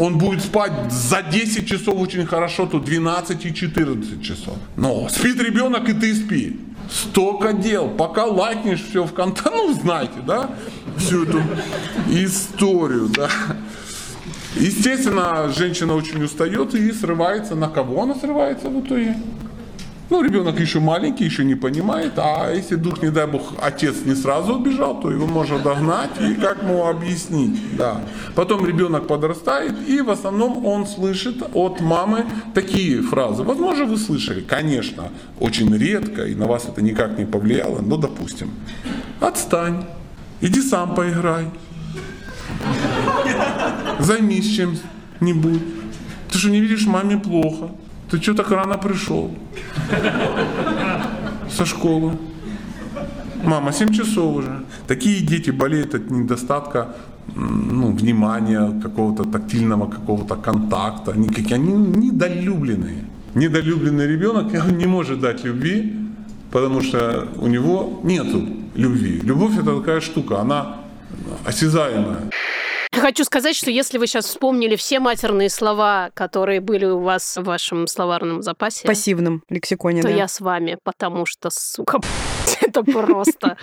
[0.00, 4.56] Он будет спать за 10 часов очень хорошо, то 12 и 14 часов.
[4.76, 6.58] Но спит ребенок, и ты спи.
[6.90, 10.50] Столько дел, пока лайкнешь все в контакт, ну знаете, да,
[10.96, 11.40] всю эту
[12.08, 13.28] историю, да.
[14.56, 17.54] Естественно, женщина очень устает и срывается.
[17.54, 19.16] На кого она срывается в итоге?
[20.10, 24.16] Ну, ребенок еще маленький, еще не понимает, а если вдруг, не дай бог, отец не
[24.16, 28.00] сразу убежал, то его можно догнать и как ему объяснить, да.
[28.34, 33.44] Потом ребенок подрастает, и в основном он слышит от мамы такие фразы.
[33.44, 38.50] Возможно, вы слышали, конечно, очень редко, и на вас это никак не повлияло, но допустим.
[39.20, 39.84] Отстань,
[40.40, 41.46] иди сам поиграй,
[44.00, 45.62] займись чем-нибудь.
[46.30, 47.70] Ты что, не видишь, маме плохо?
[48.10, 49.30] Ты что так рано пришел?
[51.48, 52.12] Со школы.
[53.44, 54.62] Мама, 7 часов уже.
[54.86, 56.94] Такие дети болеют от недостатка
[57.36, 61.12] ну, внимания, какого-то тактильного какого-то контакта.
[61.12, 63.04] Они, какие, они недолюбленные.
[63.34, 65.94] Недолюбленный ребенок не может дать любви,
[66.50, 69.20] потому что у него нету любви.
[69.22, 70.76] Любовь это такая штука, она
[71.46, 72.30] осязаемая.
[72.92, 77.44] Хочу сказать, что если вы сейчас вспомнили все матерные слова, которые были у вас в
[77.44, 80.14] вашем словарном запасе, пассивном лексиконе, то да.
[80.14, 82.00] я с вами, потому что, сука,
[82.60, 83.56] это просто...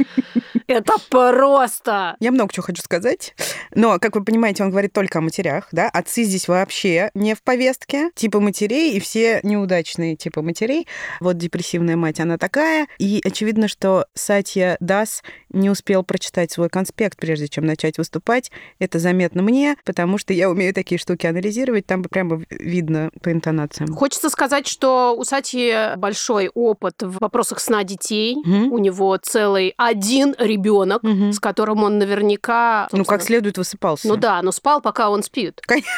[0.67, 2.17] Это просто...
[2.19, 3.35] Я много чего хочу сказать.
[3.73, 5.89] Но, как вы понимаете, он говорит только о матерях, да?
[5.89, 8.11] Отцы здесь вообще не в повестке.
[8.15, 10.87] Типа матерей и все неудачные типа матерей.
[11.21, 12.87] Вот депрессивная мать, она такая.
[12.97, 18.51] И очевидно, что Сатья Дас не успел прочитать свой конспект, прежде чем начать выступать.
[18.79, 21.85] Это заметно мне, потому что я умею такие штуки анализировать.
[21.85, 23.93] Там прямо видно по интонациям.
[23.95, 28.35] Хочется сказать, что у Сати большой опыт в вопросах сна детей.
[28.45, 31.31] У него целый один ребенок, Мгм.
[31.33, 32.87] с которым он наверняка...
[32.91, 34.07] Ну, как следует высыпался.
[34.07, 35.61] Ну да, но спал, пока он спит.
[35.65, 35.89] Конечно.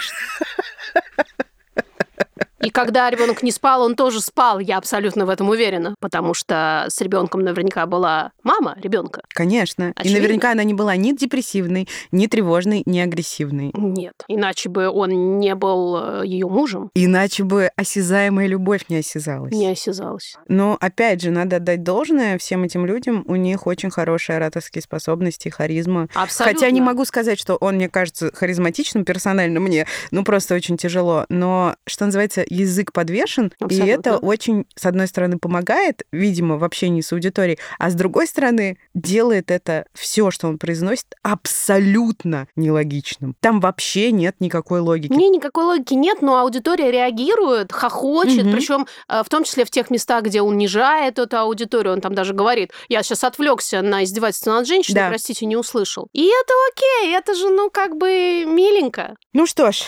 [2.62, 5.96] И когда ребенок не спал, он тоже спал, я абсолютно в этом уверена.
[6.00, 9.22] Потому что с ребенком наверняка была мама ребенка.
[9.30, 9.90] Конечно.
[9.90, 10.22] И Очевидно.
[10.22, 13.72] наверняка она не была ни депрессивной, ни тревожной, ни агрессивной.
[13.74, 14.24] Нет.
[14.28, 19.52] Иначе бы он не был ее мужем, Иначе бы осязаемая любовь не осязалась.
[19.54, 20.36] не осязалась.
[20.48, 23.24] Но опять же, надо отдать должное всем этим людям.
[23.28, 26.08] У них очень хорошие ораторские способности, харизма.
[26.14, 26.60] Абсолютно.
[26.60, 31.26] Хотя не могу сказать, что он мне кажется харизматичным персонально мне, ну просто очень тяжело.
[31.30, 33.92] Но, что называется, язык подвешен, и Абсолютно.
[33.92, 38.78] это очень, с одной стороны, помогает, видимо, в общении с аудиторией, а с другой стороны,
[38.94, 43.36] делает это все, что он произносит, абсолютно нелогичным.
[43.40, 45.12] Там вообще нет никакой логики.
[45.12, 48.52] Мне никакой логики нет, но аудитория реагирует, хохочет, Мгм.
[48.54, 52.72] причем в том числе в тех местах, где унижает эту аудиторию, он там даже говорит,
[52.88, 55.10] я сейчас отвлекся на издевательство над женщиной, Да.
[55.10, 56.08] простите, не услышал.
[56.14, 59.16] И это окей, это же, ну, как бы миленько.
[59.34, 59.84] Ну что ж,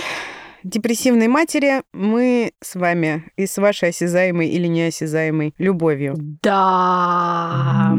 [0.64, 6.16] депрессивной матери мы с вами и с вашей осязаемой или неосязаемой любовью.
[6.42, 7.98] Да.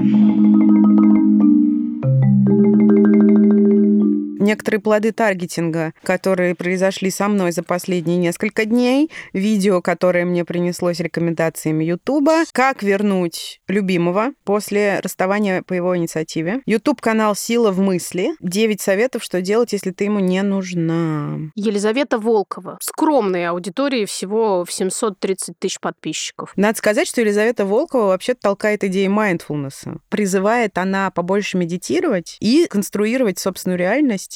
[4.42, 10.98] Некоторые плоды таргетинга, которые произошли со мной за последние несколько дней, видео, которое мне принеслось
[10.98, 18.80] рекомендациями Ютуба, как вернуть любимого после расставания по его инициативе, Ютуб-канал «Сила в мысли», 9
[18.80, 21.38] советов, что делать, если ты ему не нужна.
[21.54, 22.78] Елизавета Волкова.
[22.80, 26.52] Скромной аудитории всего в 730 тысяч подписчиков.
[26.56, 29.98] Надо сказать, что Елизавета Волкова вообще толкает идеи майндфулнесса.
[30.08, 34.31] Призывает она побольше медитировать и конструировать собственную реальность.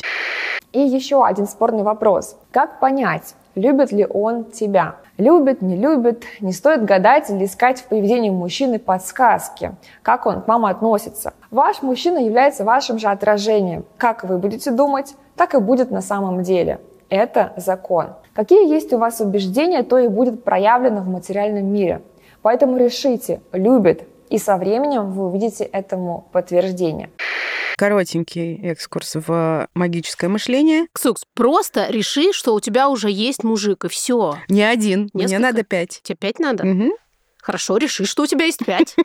[0.72, 2.36] И еще один спорный вопрос.
[2.50, 4.96] Как понять, любит ли он тебя?
[5.16, 10.48] Любит, не любит, не стоит гадать или искать в поведении мужчины подсказки, как он к
[10.48, 11.32] вам относится.
[11.50, 13.86] Ваш мужчина является вашим же отражением.
[13.96, 16.80] Как вы будете думать, так и будет на самом деле.
[17.08, 18.08] Это закон.
[18.34, 22.02] Какие есть у вас убеждения, то и будет проявлено в материальном мире.
[22.42, 27.10] Поэтому решите, любит, и со временем вы увидите этому подтверждение.
[27.76, 30.86] Коротенький экскурс в магическое мышление.
[30.92, 34.36] Ксукс, просто реши, что у тебя уже есть мужик, и все.
[34.48, 35.42] Не один, мне Несколько?
[35.42, 36.00] надо пять.
[36.02, 36.64] Тебе пять надо?
[36.64, 36.92] Мгм.
[37.46, 38.96] Хорошо, реши, что у тебя есть пять.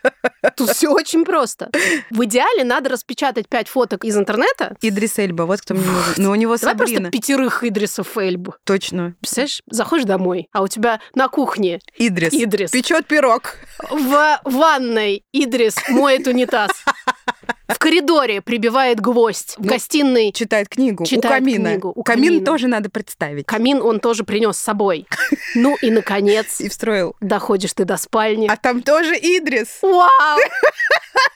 [0.56, 1.70] Тут все очень просто.
[2.10, 4.76] В идеале надо распечатать пять фоток из интернета.
[4.82, 6.12] Идрис Эльба, вот кто мне нужен.
[6.18, 7.00] Но у него Давай Сабрина.
[7.00, 8.54] просто пятерых Идрисов Эльбу.
[8.64, 9.14] Точно.
[9.20, 12.34] Представляешь, заходишь домой, а у тебя на кухне Идрис.
[12.34, 12.70] Идрис.
[12.70, 13.54] Печет пирог.
[13.88, 16.72] В ванной Идрис моет унитаз.
[17.68, 19.54] В коридоре прибивает гвоздь.
[19.58, 21.04] В Ну, гостиной Читает книгу.
[21.04, 21.70] Читает у камина.
[21.70, 22.46] книгу, у камин камина.
[22.46, 23.46] тоже надо представить.
[23.46, 25.06] камин он тоже принес с собой.
[25.54, 27.16] Ну и, наконец, И встроил.
[27.20, 28.46] доходишь ты до спальни.
[28.46, 29.78] А там тоже Идрис.
[29.80, 30.38] Вау!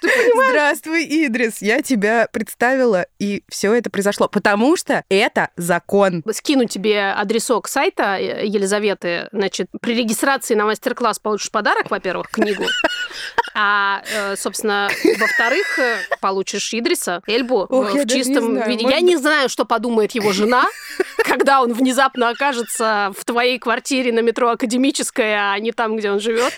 [0.49, 1.63] Здравствуй, Идрис.
[1.63, 4.29] Я тебя представила, и все это произошло.
[4.29, 6.23] Потому что это закон.
[6.33, 9.29] Скину тебе адресок сайта э, Елизаветы.
[9.33, 12.65] Значит, при регистрации на мастер-класс получишь подарок, во-первых, книгу.
[13.53, 14.89] А, э, собственно,
[15.19, 18.85] во-вторых, э, получишь Идриса, Эльбу Ох, э, я в чистом виде.
[18.85, 20.65] может Я не знаю, что подумает его жена,
[21.25, 26.21] когда он внезапно окажется в твоей квартире на метро Академическая, а не там, где он
[26.21, 26.53] живет.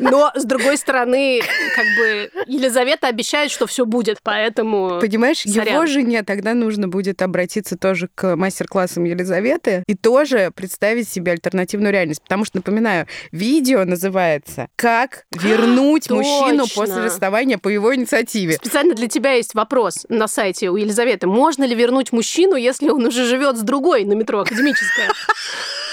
[0.00, 1.40] Но, с другой стороны,
[1.76, 4.98] как бы Елизавета обещает, что все будет, поэтому...
[4.98, 5.86] Понимаешь, его Сорян.
[5.86, 12.22] жене тогда нужно будет обратиться тоже к мастер-классам Елизаветы и тоже представить себе альтернативную реальность.
[12.22, 18.54] Потому что, напоминаю, видео называется «Как вернуть мужчину после расставания по его инициативе».
[18.54, 21.26] Специально для тебя есть вопрос на сайте у Елизаветы.
[21.26, 25.08] Можно ли вернуть мужчину, если он уже живет с другой на метро Академическая?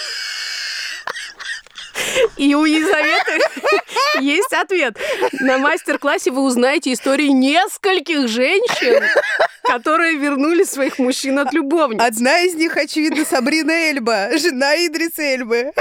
[2.37, 3.39] И у Елизаветы
[4.19, 4.97] есть ответ.
[5.39, 9.03] На мастер-классе вы узнаете истории нескольких женщин,
[9.63, 12.01] которые вернули своих мужчин от любовниц.
[12.01, 15.71] Одна из них, очевидно, Сабрина Эльба, жена Идриса Эльбы.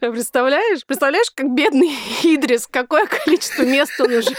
[0.00, 0.84] Представляешь?
[0.84, 1.90] Представляешь, как бедный
[2.22, 4.30] Идрис, какое количество мест он уже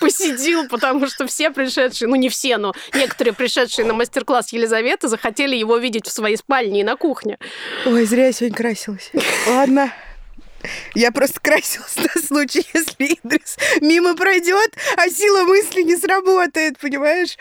[0.00, 5.56] посетил, потому что все пришедшие, ну не все, но некоторые пришедшие на мастер-класс Елизаветы захотели
[5.56, 7.38] его видеть в своей спальне и на кухне.
[7.86, 8.56] Ой, зря я сегодня
[8.94, 9.46] красилась.
[9.46, 9.92] Ладно.
[10.94, 17.36] Я просто красилась на случай, если Идрис мимо пройдет, а сила мысли не сработает, понимаешь?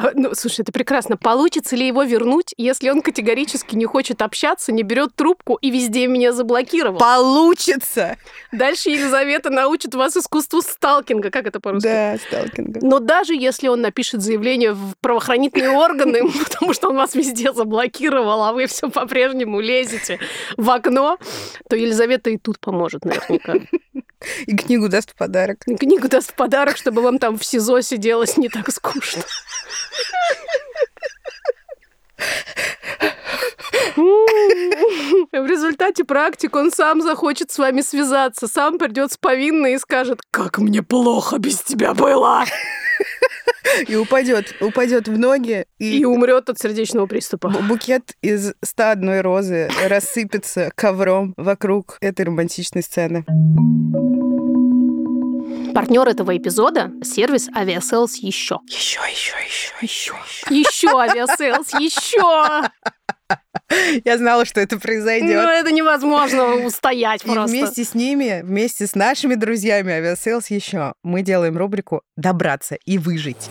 [0.00, 1.18] А, ну, слушай, это прекрасно.
[1.18, 6.06] Получится ли его вернуть, если он категорически не хочет общаться, не берет трубку и везде
[6.06, 6.98] меня заблокировал?
[6.98, 8.16] Получится!
[8.50, 11.30] Дальше Елизавета научит вас искусству сталкинга.
[11.30, 11.86] Как это по-русски?
[11.86, 12.80] Да, сталкинга.
[12.82, 18.42] Но даже если он напишет заявление в правоохранительные органы, потому что он вас везде заблокировал,
[18.42, 20.18] а вы все по-прежнему лезете
[20.56, 21.18] в окно,
[21.68, 23.54] то Елизавета и тут поможет наверняка.
[24.46, 25.62] И книгу даст в подарок.
[25.66, 29.22] И Книгу даст в подарок, чтобы вам там в СИЗО сиделось не так скучно.
[35.32, 40.20] В результате практик он сам захочет с вами связаться, сам придет с повинной и скажет,
[40.30, 42.44] как мне плохо без тебя было.
[43.86, 47.48] И упадет, упадет в ноги, И и, умрет от сердечного приступа.
[47.48, 53.24] бу- букет из 101 розы рассыпется ковром вокруг этой романтичной сцены.
[55.74, 58.58] Партнер этого эпизода– сервис Aviasales еще.
[58.68, 60.14] Еще, еще, еще, еще.
[60.50, 62.68] Еще Aviasales, еще!
[64.04, 65.30] Я знала, что это Ну, произойдет.
[65.48, 67.50] это невозможно устоять И просто.
[67.56, 73.48] вместе с ними, вместе с нашими друзьями Aviasales, еще мы делаем рубрику «Добраться и выжить».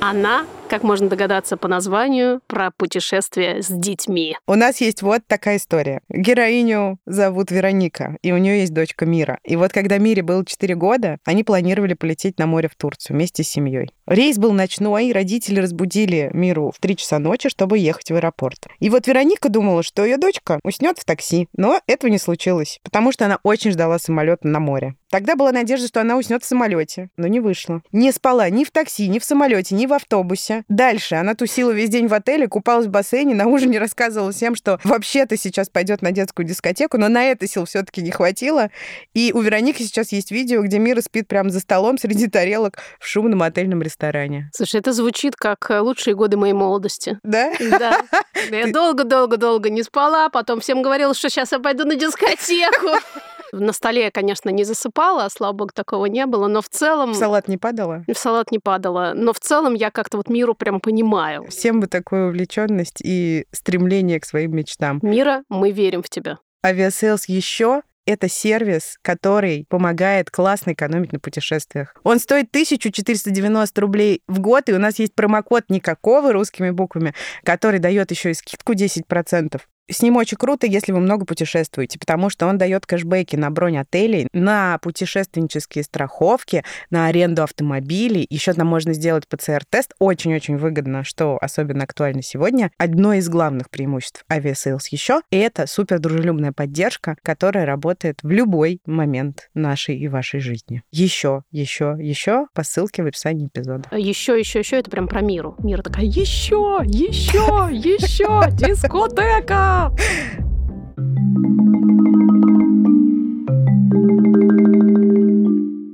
[0.00, 4.36] Она, как можно догадаться по названию, про путешествие с детьми.
[4.46, 6.00] У нас есть вот такая история.
[6.08, 9.40] Героиню зовут Вероника, и у нее есть дочка Мира.
[9.42, 13.42] И вот когда Мире было 4 года, они планировали полететь на море в Турцию вместе
[13.42, 13.90] с семьей.
[14.06, 18.68] Рейс был ночной, и родители разбудили Миру в 3 часа ночи, чтобы ехать в аэропорт.
[18.78, 23.10] И вот Вероника думала, что ее дочка уснет в такси, но этого не случилось, потому
[23.10, 24.94] что она очень ждала самолета на море.
[25.10, 27.82] Тогда была надежда, что она уснет в самолете, но не вышло.
[27.90, 30.64] Не спала ни в такси, ни в самолете, ни в автобусе.
[30.68, 34.78] Дальше она тусила весь день в отеле, купалась в бассейне, на ужине рассказывала всем, что
[34.84, 38.70] вообще-то сейчас пойдет на детскую дискотеку, но на это сил все-таки не хватило.
[39.12, 43.06] И у Вероники сейчас есть видео, где Мира спит прямо за столом среди тарелок в
[43.06, 44.50] шумном отельном ресторане.
[44.54, 47.18] Слушай, это звучит как э, лучшие годы моей молодости.
[47.24, 47.52] Да?
[47.58, 48.00] Да.
[48.50, 52.88] Я долго-долго-долго не спала, потом всем говорила, что сейчас я пойду на дискотеку.
[53.52, 57.12] На столе я, конечно, не засыпала, слава богу, такого не было, но в целом...
[57.12, 58.04] В салат не падала?
[58.06, 59.12] В салат не падала.
[59.14, 61.46] Но в целом я как-то вот миру прям понимаю.
[61.48, 65.00] Всем бы такую увлеченность и стремление к своим мечтам.
[65.02, 66.38] Мира, мы верим в тебя.
[66.64, 71.94] Aviasales еще это сервис, который помогает классно экономить на путешествиях.
[72.02, 77.78] Он стоит 1490 рублей в год, и у нас есть промокод никакого русскими буквами, который
[77.78, 79.60] дает еще и скидку 10%.
[79.90, 83.78] С ним очень круто, если вы много путешествуете, потому что он дает кэшбэки на бронь
[83.78, 88.26] отелей, на путешественнические страховки, на аренду автомобилей.
[88.30, 89.94] Еще там можно сделать ПЦР-тест.
[89.98, 92.70] Очень-очень выгодно, что особенно актуально сегодня.
[92.78, 99.50] Одно из главных преимуществ Aviasales еще— это супер дружелюбная поддержка, которая работает в любой момент
[99.54, 100.82] нашей и вашей жизни.
[100.90, 103.88] Еще, еще, еще по ссылке в описании эпизода.
[103.96, 105.56] Еще, еще, еще, это прям про миру.
[105.58, 109.79] Мира такая, еще, еще, еще, дискотека!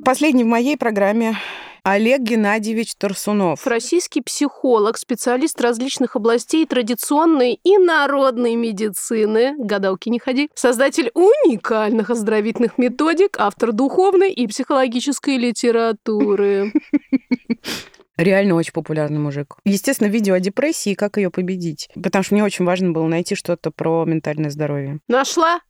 [0.04, 1.36] Последний в моей программе
[1.82, 3.66] Олег Геннадьевич Тарсунов.
[3.66, 12.78] Российский психолог, специалист различных областей традиционной и народной медицины, гадалки не ходи, создатель уникальных оздоровительных
[12.78, 16.72] методик, автор духовной и психологической литературы.
[18.16, 19.56] Реально очень популярный мужик.
[19.64, 21.90] Естественно, видео о депрессии и как ее победить.
[22.02, 25.00] Потому что мне очень важно было найти что-то про ментальное здоровье.
[25.06, 25.60] Нашла?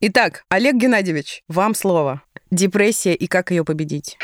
[0.00, 2.22] Итак, Олег Геннадьевич, вам слово.
[2.50, 4.18] Депрессия и как ее победить?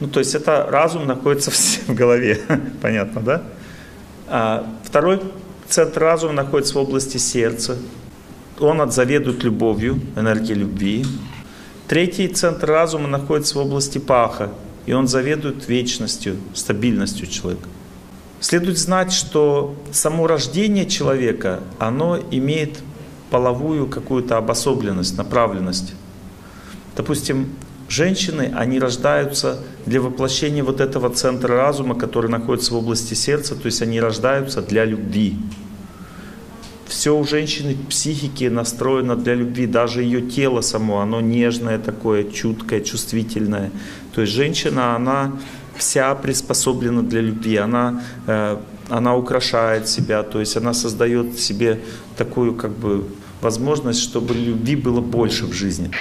[0.00, 2.40] Ну, то есть это разум находится в голове,
[2.82, 3.42] понятно, да?
[4.28, 5.20] А второй
[5.68, 7.76] центр разума находится в области сердца.
[8.60, 11.04] Он отзаведует любовью, энергией любви.
[11.88, 14.50] Третий центр разума находится в области паха,
[14.88, 17.68] и он заведует вечностью, стабильностью человека.
[18.40, 22.78] Следует знать, что само рождение человека, оно имеет
[23.30, 25.92] половую какую-то обособленность, направленность.
[26.96, 27.50] Допустим,
[27.90, 33.66] женщины, они рождаются для воплощения вот этого центра разума, который находится в области сердца, то
[33.66, 35.36] есть они рождаются для любви.
[36.86, 42.80] Все у женщины психики настроено для любви, даже ее тело само, оно нежное такое, чуткое,
[42.80, 43.70] чувствительное.
[44.18, 45.30] То есть женщина, она
[45.76, 48.56] вся приспособлена для любви, она, э,
[48.88, 51.78] она украшает себя, то есть она создает себе
[52.16, 53.04] такую как бы
[53.40, 55.92] возможность, чтобы любви было больше в жизни.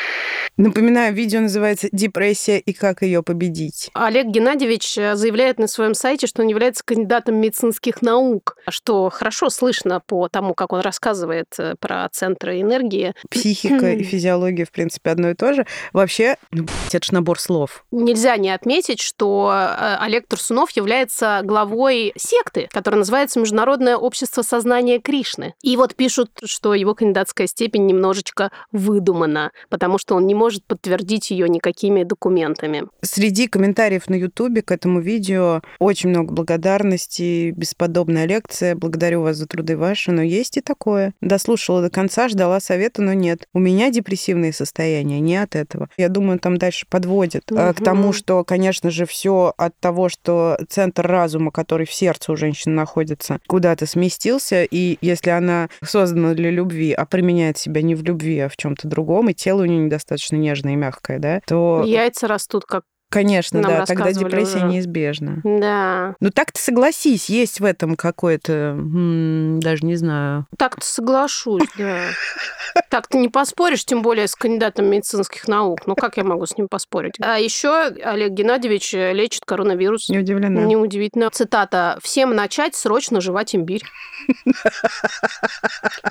[0.58, 3.91] Напоминаю, видео называется «Депрессия и как ее победить».
[3.93, 9.51] Олег Геннадьевич э, заявляет на своем сайте, что он является кандидатом медицинских наук, что хорошо
[9.51, 13.14] слышно по тому, как он рассказывает э, про центры энергии.
[13.30, 15.68] Психика и физиология, в принципе, одно и то же.
[15.93, 17.86] Вообще, ну, это же набор слов.
[17.91, 24.99] Нельзя не отметить, что э, Олег Турсунов является главой секты, которая называется Международное общество сознания
[24.99, 25.53] Кришны.
[25.62, 30.63] И вот пишут, что его кандидатская степень немножечко выдумана, потому что он не может может
[30.63, 32.83] подтвердить ее никакими документами.
[33.01, 38.73] Среди комментариев на Ютубе к этому видео очень много благодарности, бесподобная лекция.
[38.73, 41.13] Благодарю вас за труды ваши, но есть и такое.
[41.19, 43.45] Дослушала до конца, ждала совета, но нет.
[43.53, 45.89] У меня депрессивные состояния, не от этого.
[45.97, 47.59] Я думаю, там дальше подводит угу.
[47.75, 52.37] к тому, что, конечно же, все от того, что центр разума, который в сердце у
[52.37, 58.03] женщины находится, куда-то сместился, и если она создана для любви, а применяет себя не в
[58.03, 61.83] любви, а в чем-то другом, и тело у нее недостаточно нежное и мягкое, да, то...
[61.85, 64.68] Яйца растут как Конечно, Нам да, тогда депрессия уже.
[64.68, 65.41] неизбежна.
[65.43, 66.16] Да.
[66.20, 70.45] Ну так-то согласись, есть в этом какое-то, даже не знаю.
[70.58, 72.01] Так-то соглашусь, да.
[72.89, 75.88] Так ты не поспоришь, тем более с кандидатом медицинских наук.
[75.88, 77.14] Ну как я могу с ним поспорить?
[77.22, 80.10] А еще Олег Геннадьевич лечит коронавирус.
[80.10, 80.62] Не удивлена.
[80.64, 81.30] Неудивительно.
[81.30, 81.97] Цитата.
[82.01, 83.84] «Всем начать срочно жевать имбирь».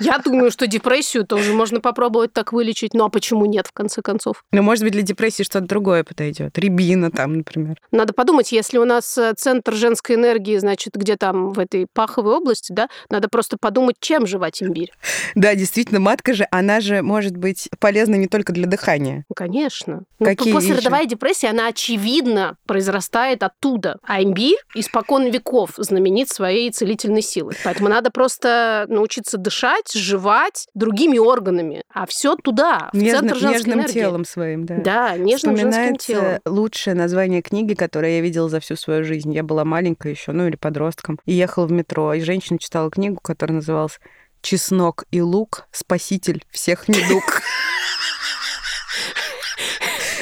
[0.01, 2.93] Я думаю, что депрессию тоже можно попробовать так вылечить.
[2.93, 4.43] Ну а почему нет, в конце концов?
[4.51, 6.57] Ну, может быть, для депрессии что-то другое подойдет.
[6.97, 7.77] Рябина там, например.
[7.91, 12.35] Надо подумать, если у нас э, центр женской энергии, значит, где там в этой паховой
[12.35, 14.91] области, да, надо просто подумать, чем жевать имбирь.
[15.35, 19.25] Да, действительно, матка же, она же может быть полезна не только для дыхания.
[19.35, 20.03] Конечно.
[20.19, 21.09] Ну, Какие ну, послеродовая еще?
[21.09, 23.97] депрессия, она очевидно произрастает оттуда.
[24.03, 27.55] А имбирь испокон веков знаменит своей целительной силой.
[27.63, 31.83] Поэтому надо просто научиться дышать, жевать другими органами.
[31.93, 33.93] А все туда, в Нежно, центр женской нежным энергии.
[33.99, 34.75] телом своим, да.
[34.77, 36.39] Да, нежным женским телом.
[36.77, 39.33] Лучшее название книги, которое я видела за всю свою жизнь.
[39.33, 43.19] Я была маленькая еще, ну или подростком, и ехала в метро, и женщина читала книгу,
[43.19, 43.99] которая называлась
[44.43, 47.41] чеснок и лук– спаситель всех недуг.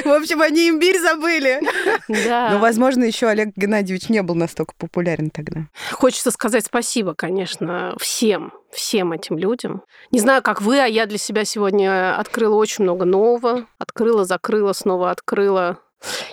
[0.06, 1.60] В общем, они имбирь забыли.
[2.08, 2.52] Да.
[2.52, 5.62] Но, возможно, еще Олег Геннадьевич не был настолько популярен тогда.
[5.92, 9.84] Хочется сказать спасибо, конечно, всем, всем этим людям.
[10.12, 13.66] Не знаю, как вы, а я для себя сегодня открыла очень много нового.
[13.80, 15.80] Открыла, закрыла, снова открыла.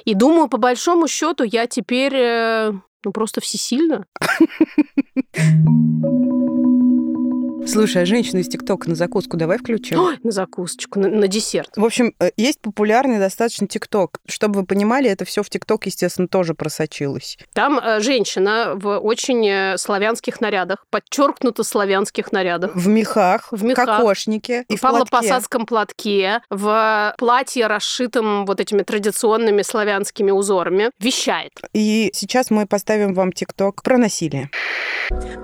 [0.04, 2.12] И думаю, по большому счету, я теперь
[3.04, 4.06] ну, просто всесильна.
[7.66, 9.98] Слушай, а женщину из ТикТока на закуску давай включим?
[9.98, 11.70] Ой, на закусочку, на, на десерт.
[11.76, 14.18] В общем, э, есть популярный достаточно ТикТок.
[14.26, 17.38] Чтобы вы понимали, это все в ТикТок, естественно, тоже просочилось.
[17.52, 22.74] Там э, женщина в очень э, славянских нарядах, подчеркнуто славянских нарядах.
[22.74, 23.86] В мехах, В мехах.
[23.86, 31.52] кокошнике и в павлопосадском платке, в платье, расшитом вот этими традиционными славянскими узорами, вещает.
[31.72, 34.50] И сейчас мы поставим вам ТикТок про насилие.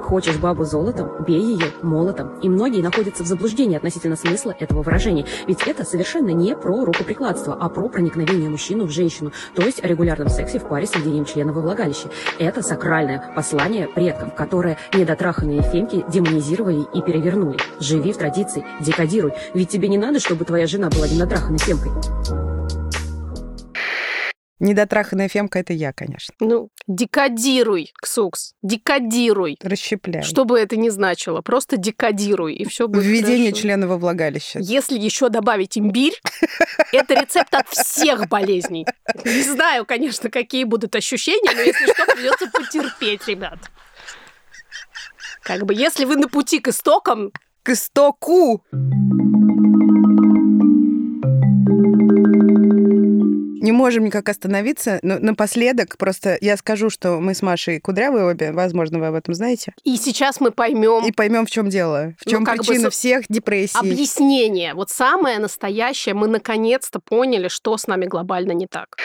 [0.03, 2.08] Хочешь бабу золотом, бей ее молотом.
[2.43, 5.27] И многие находятся в заблуждении относительно смысла этого выражения.
[5.47, 9.87] Ведь это совершенно не про рукоприкладство, а про проникновение мужчину в женщину, то есть о
[9.87, 12.09] регулярном сексе в паре с соединением члена во влагалище.
[12.39, 17.59] Это сакральное послание предков, которое недотраханные фемки демонизировали и перевернули.
[17.81, 19.33] Живи в традиции, декодируй.
[19.55, 22.48] Ведь тебе не надо, чтобы твоя жена была недотраханной фемкой.
[24.61, 26.35] Недотраханная фемка— это я, конечно.
[26.41, 29.57] Ну, декодируй, Ксукс, декодируй.
[29.63, 30.25] Расщепляю.
[30.25, 33.63] Что бы это ни значило, просто декодируй, и все будет Введение хорошо.
[33.63, 34.59] члена во влагалище.
[34.61, 36.21] Если еще добавить имбирь,
[36.93, 38.85] это рецепт от всех болезней.
[39.25, 43.59] Не знаю, конечно, какие будут ощущения, но если что, придется потерпеть, ребят.
[45.43, 47.33] Как бы, если вы на пути к истокам,
[47.63, 48.65] К истоку!
[53.61, 58.53] Не можем никак остановиться, но напоследок просто я скажу, что мы с Машей кудрявые обе,
[58.53, 62.27] возможно, вы об этом знаете, и сейчас мы поймем и поймем, в чем дело, в
[62.27, 63.79] Ну, чем как бы причина со- всех депрессий.
[63.79, 64.75] объяснение.
[64.75, 68.97] Вот самое настоящее, мы наконец-то поняли, что с нами глобально не так.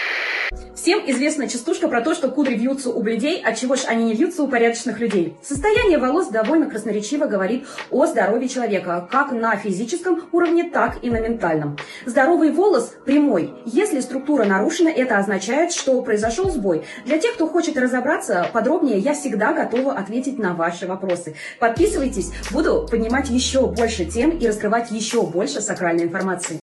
[0.76, 4.14] Всем известна частушка про то, что кудри вьются у бледей, а чего ж они не
[4.14, 5.34] вьются у порядочных людей.
[5.41, 11.20] Состояние волос довольно красноречиво говорит о здоровье человека, как на физическом уровне, так и на
[11.20, 11.78] ментальном.
[12.06, 13.51] Здоровый волос прямой.
[13.66, 16.86] Если структура нарушена, это означает, что произошел сбой.
[17.06, 21.36] Для тех, кто хочет разобраться подробнее, я всегда готова ответить на ваши вопросы.
[21.60, 26.60] Подписывайтесь, буду поднимать еще больше тем и раскрывать еще больше сакральной информации.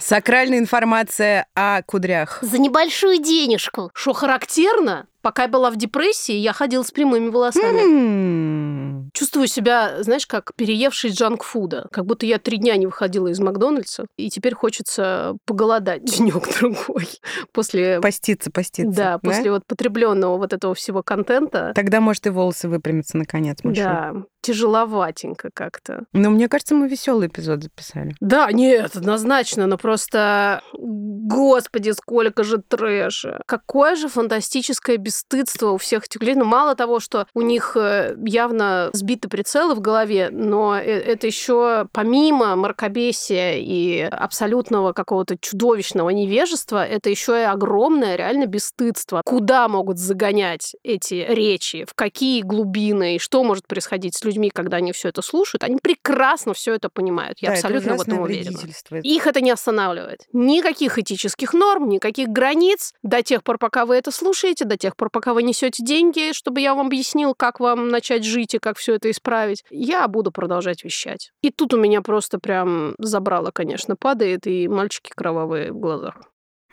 [0.00, 2.38] Сакральная информация о кудрях.
[2.42, 3.90] За небольшую денежку.
[3.94, 8.89] Что характерно, пока я была в депрессии, я ходила с прямыми волосами.
[9.12, 11.88] Чувствую себя, знаешь, как переевший джанк-фуда.
[11.90, 17.08] Как будто я три дня не выходила из Макдональдса, и теперь хочется поголодать денек-другой.
[17.52, 18.00] После...
[18.00, 18.96] Поститься, поститься.
[18.96, 21.72] Да, после вот потребленного вот этого всего контента.
[21.74, 23.82] Тогда, может, и волосы выпрямятся наконец, Маша.
[23.82, 26.04] Да, тяжеловатенько как-то.
[26.12, 28.14] Но мне кажется, мы веселый эпизод записали.
[28.20, 33.42] Да, нет, однозначно, но просто, господи, сколько же трэша.
[33.46, 36.34] Какое же фантастическое бесстыдство у всех этих людей.
[36.34, 41.26] Ну, мало того, что у них э, явно сбиты прицелы в голове, но э- это
[41.26, 49.22] еще помимо мракобесия и абсолютного какого-то чудовищного невежества, это еще и огромное реально бесстыдство.
[49.24, 54.78] Куда могут загонять эти речи, в какие глубины, и что может происходить с людьми, когда
[54.78, 57.38] они все это слушают, они прекрасно все это понимают.
[57.40, 59.00] Я Да, это абсолютно в ужасное этом уверена.
[59.02, 60.20] Их это не останавливает.
[60.32, 65.10] Никаких этических норм, никаких границ до тех пор, пока вы это слушаете, до тех пор,
[65.10, 68.94] пока вы несете деньги, чтобы я вам объяснил, как вам начать жить и как все
[68.94, 69.64] это исправить.
[69.70, 71.32] Я буду продолжать вещать.
[71.42, 76.16] И тут у меня просто прям забрало, конечно, падает, и мальчики кровавые в глазах.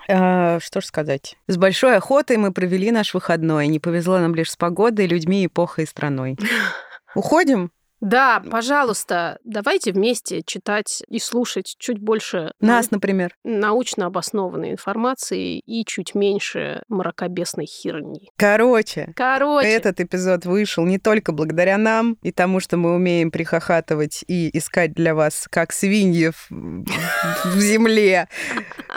[0.10, 1.36] А, что ж сказать.
[1.48, 3.68] С большой охотой мы провели наш выходной.
[3.68, 6.38] Не повезло нам лишь с погодой, людьми, эпохой и страной.
[7.18, 7.72] Уходим?
[8.02, 13.34] Да, пожалуйста, давайте вместе читать и слушать чуть больше Нас, например.
[13.44, 18.30] научно обоснованной информации и чуть меньше мракобесной херни.
[18.38, 24.24] Короче, Короче, этот эпизод вышел не только благодаря нам и тому, что мы умеем прихохатывать
[24.28, 28.28] и искать для вас, как свиньи в, земле,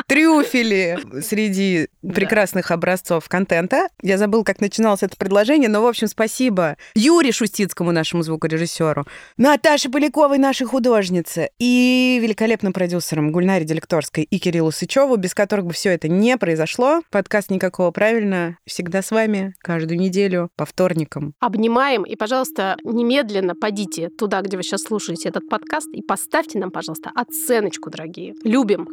[0.06, 3.88] трюфели среди прекрасных образцов контента.
[4.02, 8.89] Я забыл, как начиналось это предложение, но, в общем, спасибо Юре Шустицкому, нашему звукорежиссеру,
[9.36, 15.72] Наташе Поляковой, нашей художнице, и великолепным продюсерам Гульнаре Делекторской и Кириллу Сычеву, без которых бы
[15.72, 17.02] все это не произошло.
[17.10, 21.34] Подкаст «Никакого правильно» всегда с вами каждую неделю по вторникам.
[21.40, 22.04] обнимаем.
[22.04, 27.10] И, пожалуйста, немедленно подите туда, где вы сейчас слушаете этот подкаст, и поставьте нам, пожалуйста,
[27.14, 28.34] оценочку, дорогие.
[28.44, 28.88] Любим.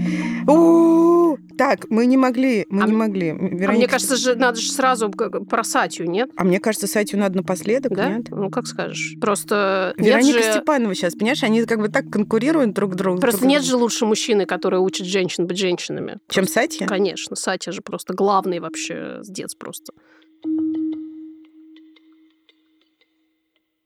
[0.00, 0.27] У,
[1.58, 3.30] Так, мы не могли, мы А не могли.
[3.30, 6.30] А мне Вероника, кажется, же надо же сразу про Сатью, нет?
[6.36, 8.08] А мне кажется, Сатью надо напоследок, Да?
[8.08, 8.26] нет?
[8.30, 9.16] Ну, как скажешь.
[9.20, 10.52] Просто Вероника же...
[10.52, 13.20] Степанова сейчас, понимаешь, они как бы так конкурируют друг другу.
[13.20, 13.70] Просто друг нет другу.
[13.70, 16.18] же лучше мужчины, который учит женщин быть женщинами.
[16.28, 16.86] Чем Просто- Сатья?
[16.86, 17.34] Конечно.
[17.36, 19.92] Сатя же просто главный вообще сдец просто.